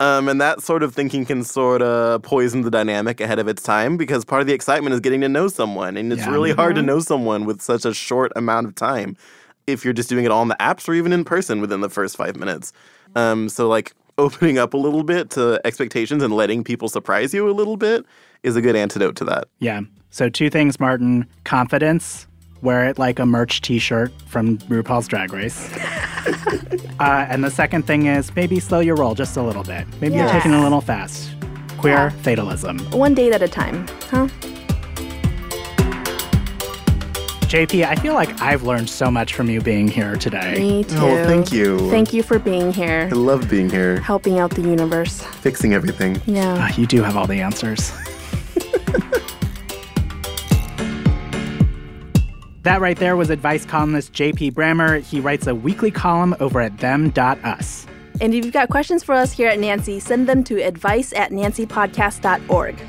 Um, 0.00 0.28
and 0.28 0.40
that 0.40 0.60
sort 0.62 0.82
of 0.82 0.94
thinking 0.94 1.24
can 1.24 1.44
sort 1.44 1.80
of 1.80 2.22
poison 2.22 2.62
the 2.62 2.70
dynamic 2.72 3.20
ahead 3.20 3.38
of 3.38 3.46
its 3.46 3.62
time 3.62 3.96
because 3.96 4.24
part 4.24 4.40
of 4.40 4.48
the 4.48 4.52
excitement 4.52 4.92
is 4.94 5.00
getting 5.00 5.20
to 5.20 5.28
know 5.28 5.46
someone. 5.46 5.96
And 5.96 6.12
it's 6.12 6.22
Yeah. 6.22 6.30
really 6.32 6.50
hard 6.52 6.74
to 6.74 6.82
know 6.82 6.98
someone 6.98 7.44
with 7.44 7.62
such 7.62 7.84
a 7.84 7.94
short 7.94 8.32
amount 8.34 8.66
of 8.66 8.74
time 8.74 9.16
if 9.66 9.84
you're 9.84 9.94
just 9.94 10.08
doing 10.08 10.24
it 10.24 10.30
all 10.30 10.42
in 10.42 10.48
the 10.48 10.56
apps 10.60 10.88
or 10.88 10.94
even 10.94 11.12
in 11.12 11.24
person 11.24 11.60
within 11.60 11.80
the 11.80 11.88
first 11.90 12.16
five 12.16 12.36
minutes. 12.36 12.72
Um, 13.14 13.48
so, 13.48 13.68
like, 13.68 13.92
opening 14.18 14.58
up 14.58 14.74
a 14.74 14.76
little 14.76 15.02
bit 15.04 15.30
to 15.30 15.60
expectations 15.64 16.22
and 16.22 16.34
letting 16.34 16.62
people 16.64 16.88
surprise 16.88 17.32
you 17.32 17.48
a 17.48 17.52
little 17.52 17.76
bit 17.76 18.04
is 18.42 18.56
a 18.56 18.60
good 18.60 18.76
antidote 18.76 19.16
to 19.16 19.24
that. 19.24 19.44
Yeah. 19.58 19.80
So 20.10 20.28
two 20.28 20.50
things, 20.50 20.78
Martin. 20.78 21.26
Confidence. 21.44 22.26
Wear 22.60 22.84
it 22.88 22.98
like 22.98 23.18
a 23.18 23.26
merch 23.26 23.60
T-shirt 23.62 24.12
from 24.26 24.58
RuPaul's 24.58 25.08
Drag 25.08 25.32
Race. 25.32 25.68
uh, 27.00 27.26
and 27.28 27.42
the 27.42 27.50
second 27.50 27.86
thing 27.86 28.06
is 28.06 28.34
maybe 28.36 28.60
slow 28.60 28.80
your 28.80 28.94
roll 28.96 29.14
just 29.14 29.36
a 29.36 29.42
little 29.42 29.64
bit. 29.64 29.86
Maybe 30.00 30.16
you're 30.16 30.28
taking 30.28 30.52
it 30.52 30.58
a 30.58 30.62
little 30.62 30.80
fast. 30.80 31.30
Queer 31.78 31.94
Yeah. 31.94 32.10
fatalism. 32.22 32.78
one 32.92 33.14
date 33.14 33.32
at 33.32 33.42
a 33.42 33.48
time, 33.48 33.88
huh? 34.10 34.28
JP, 37.52 37.84
I 37.84 37.96
feel 37.96 38.14
like 38.14 38.40
I've 38.40 38.62
learned 38.62 38.88
so 38.88 39.10
much 39.10 39.34
from 39.34 39.50
you 39.50 39.60
being 39.60 39.86
here 39.86 40.16
today. 40.16 40.54
Me 40.58 40.84
too. 40.84 40.96
Oh, 40.96 41.22
thank 41.26 41.52
you. 41.52 41.90
Thank 41.90 42.14
you 42.14 42.22
for 42.22 42.38
being 42.38 42.72
here, 42.72 43.10
I 43.12 43.14
love 43.14 43.50
being 43.50 43.68
here, 43.68 44.00
helping 44.00 44.38
out 44.38 44.52
the 44.52 44.62
universe. 44.62 45.20
fixing 45.20 45.74
everything. 45.74 46.18
Yeah. 46.24 46.54
Uh, 46.54 46.72
you 46.78 46.86
do 46.86 47.02
have 47.02 47.14
all 47.14 47.26
the 47.26 47.42
answers. 47.42 47.90
that 52.62 52.80
right 52.80 52.96
there 52.96 53.16
was 53.16 53.28
advice 53.28 53.66
columnist 53.66 54.14
JP 54.14 54.52
Brammer. 54.52 55.02
He 55.02 55.20
writes 55.20 55.46
a 55.46 55.54
weekly 55.54 55.90
column 55.90 56.34
over 56.40 56.58
at 56.58 56.78
them.us. 56.78 57.86
And 58.22 58.32
if 58.32 58.46
you've 58.46 58.54
got 58.54 58.70
questions 58.70 59.04
for 59.04 59.14
us 59.14 59.30
here 59.30 59.48
at 59.48 59.58
Nancy, 59.58 60.00
send 60.00 60.26
them 60.26 60.42
to 60.44 60.58
advice 60.62 61.12
at 61.12 61.32
nancypodcast.org. 61.32 62.82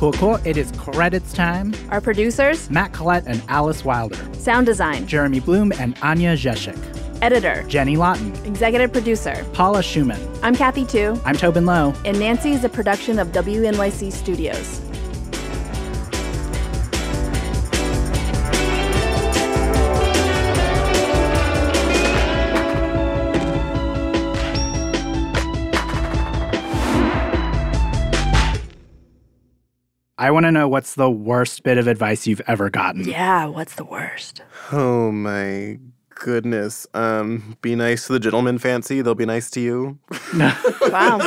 Cool, 0.00 0.12
cool. 0.14 0.36
It 0.46 0.56
is 0.56 0.72
credits 0.78 1.34
time. 1.34 1.74
Our 1.90 2.00
producers, 2.00 2.70
Matt 2.70 2.94
Collette 2.94 3.24
and 3.26 3.42
Alice 3.48 3.84
Wilder. 3.84 4.16
sound 4.32 4.64
design, 4.64 5.06
Jeremy 5.06 5.40
Bloom 5.40 5.72
and 5.78 5.94
Anya 6.00 6.34
Zeshik. 6.38 6.78
editor, 7.20 7.64
Jenny 7.68 7.98
Lawton. 7.98 8.34
executive 8.46 8.94
producer. 8.94 9.44
Paula 9.52 9.80
Szuchman. 9.80 10.18
I'm 10.42 10.56
Kathy 10.56 10.86
Tu, 10.86 11.20
I'm 11.26 11.36
Tobin 11.36 11.66
Low. 11.66 11.92
and 12.06 12.18
Nancy 12.18 12.52
is 12.52 12.64
a 12.64 12.68
production 12.70 13.18
of 13.18 13.28
WNYC 13.32 14.10
Studios. 14.10 14.80
I 30.20 30.30
want 30.30 30.44
to 30.44 30.52
know 30.52 30.68
what's 30.68 30.96
the 30.96 31.10
worst 31.10 31.62
bit 31.62 31.78
of 31.78 31.86
advice 31.88 32.26
you've 32.26 32.42
ever 32.46 32.68
gotten. 32.68 33.08
Yeah, 33.08 33.46
what's 33.46 33.76
the 33.76 33.86
worst? 33.86 34.42
Oh 34.70 35.10
my 35.10 35.78
goodness. 36.14 36.86
Um, 36.92 37.56
be 37.62 37.74
nice 37.74 38.06
to 38.08 38.12
the 38.12 38.20
gentleman 38.20 38.58
fancy. 38.58 39.00
They'll 39.00 39.14
be 39.14 39.24
nice 39.24 39.50
to 39.52 39.60
you. 39.60 39.98
Wow. 40.90 41.18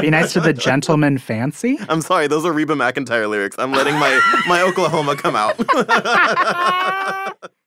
Be 0.00 0.10
nice 0.10 0.32
to 0.32 0.40
the 0.40 0.52
gentleman 0.52 1.18
fancy. 1.18 1.78
I'm 1.88 2.02
sorry, 2.02 2.26
those 2.26 2.44
are 2.44 2.52
Reba 2.52 2.74
McEntire 2.74 3.30
lyrics. 3.30 3.56
I'm 3.58 3.70
letting 3.72 3.94
my, 3.94 4.20
my 4.48 4.60
Oklahoma 4.60 5.14
come 5.16 5.36
out. 5.36 5.56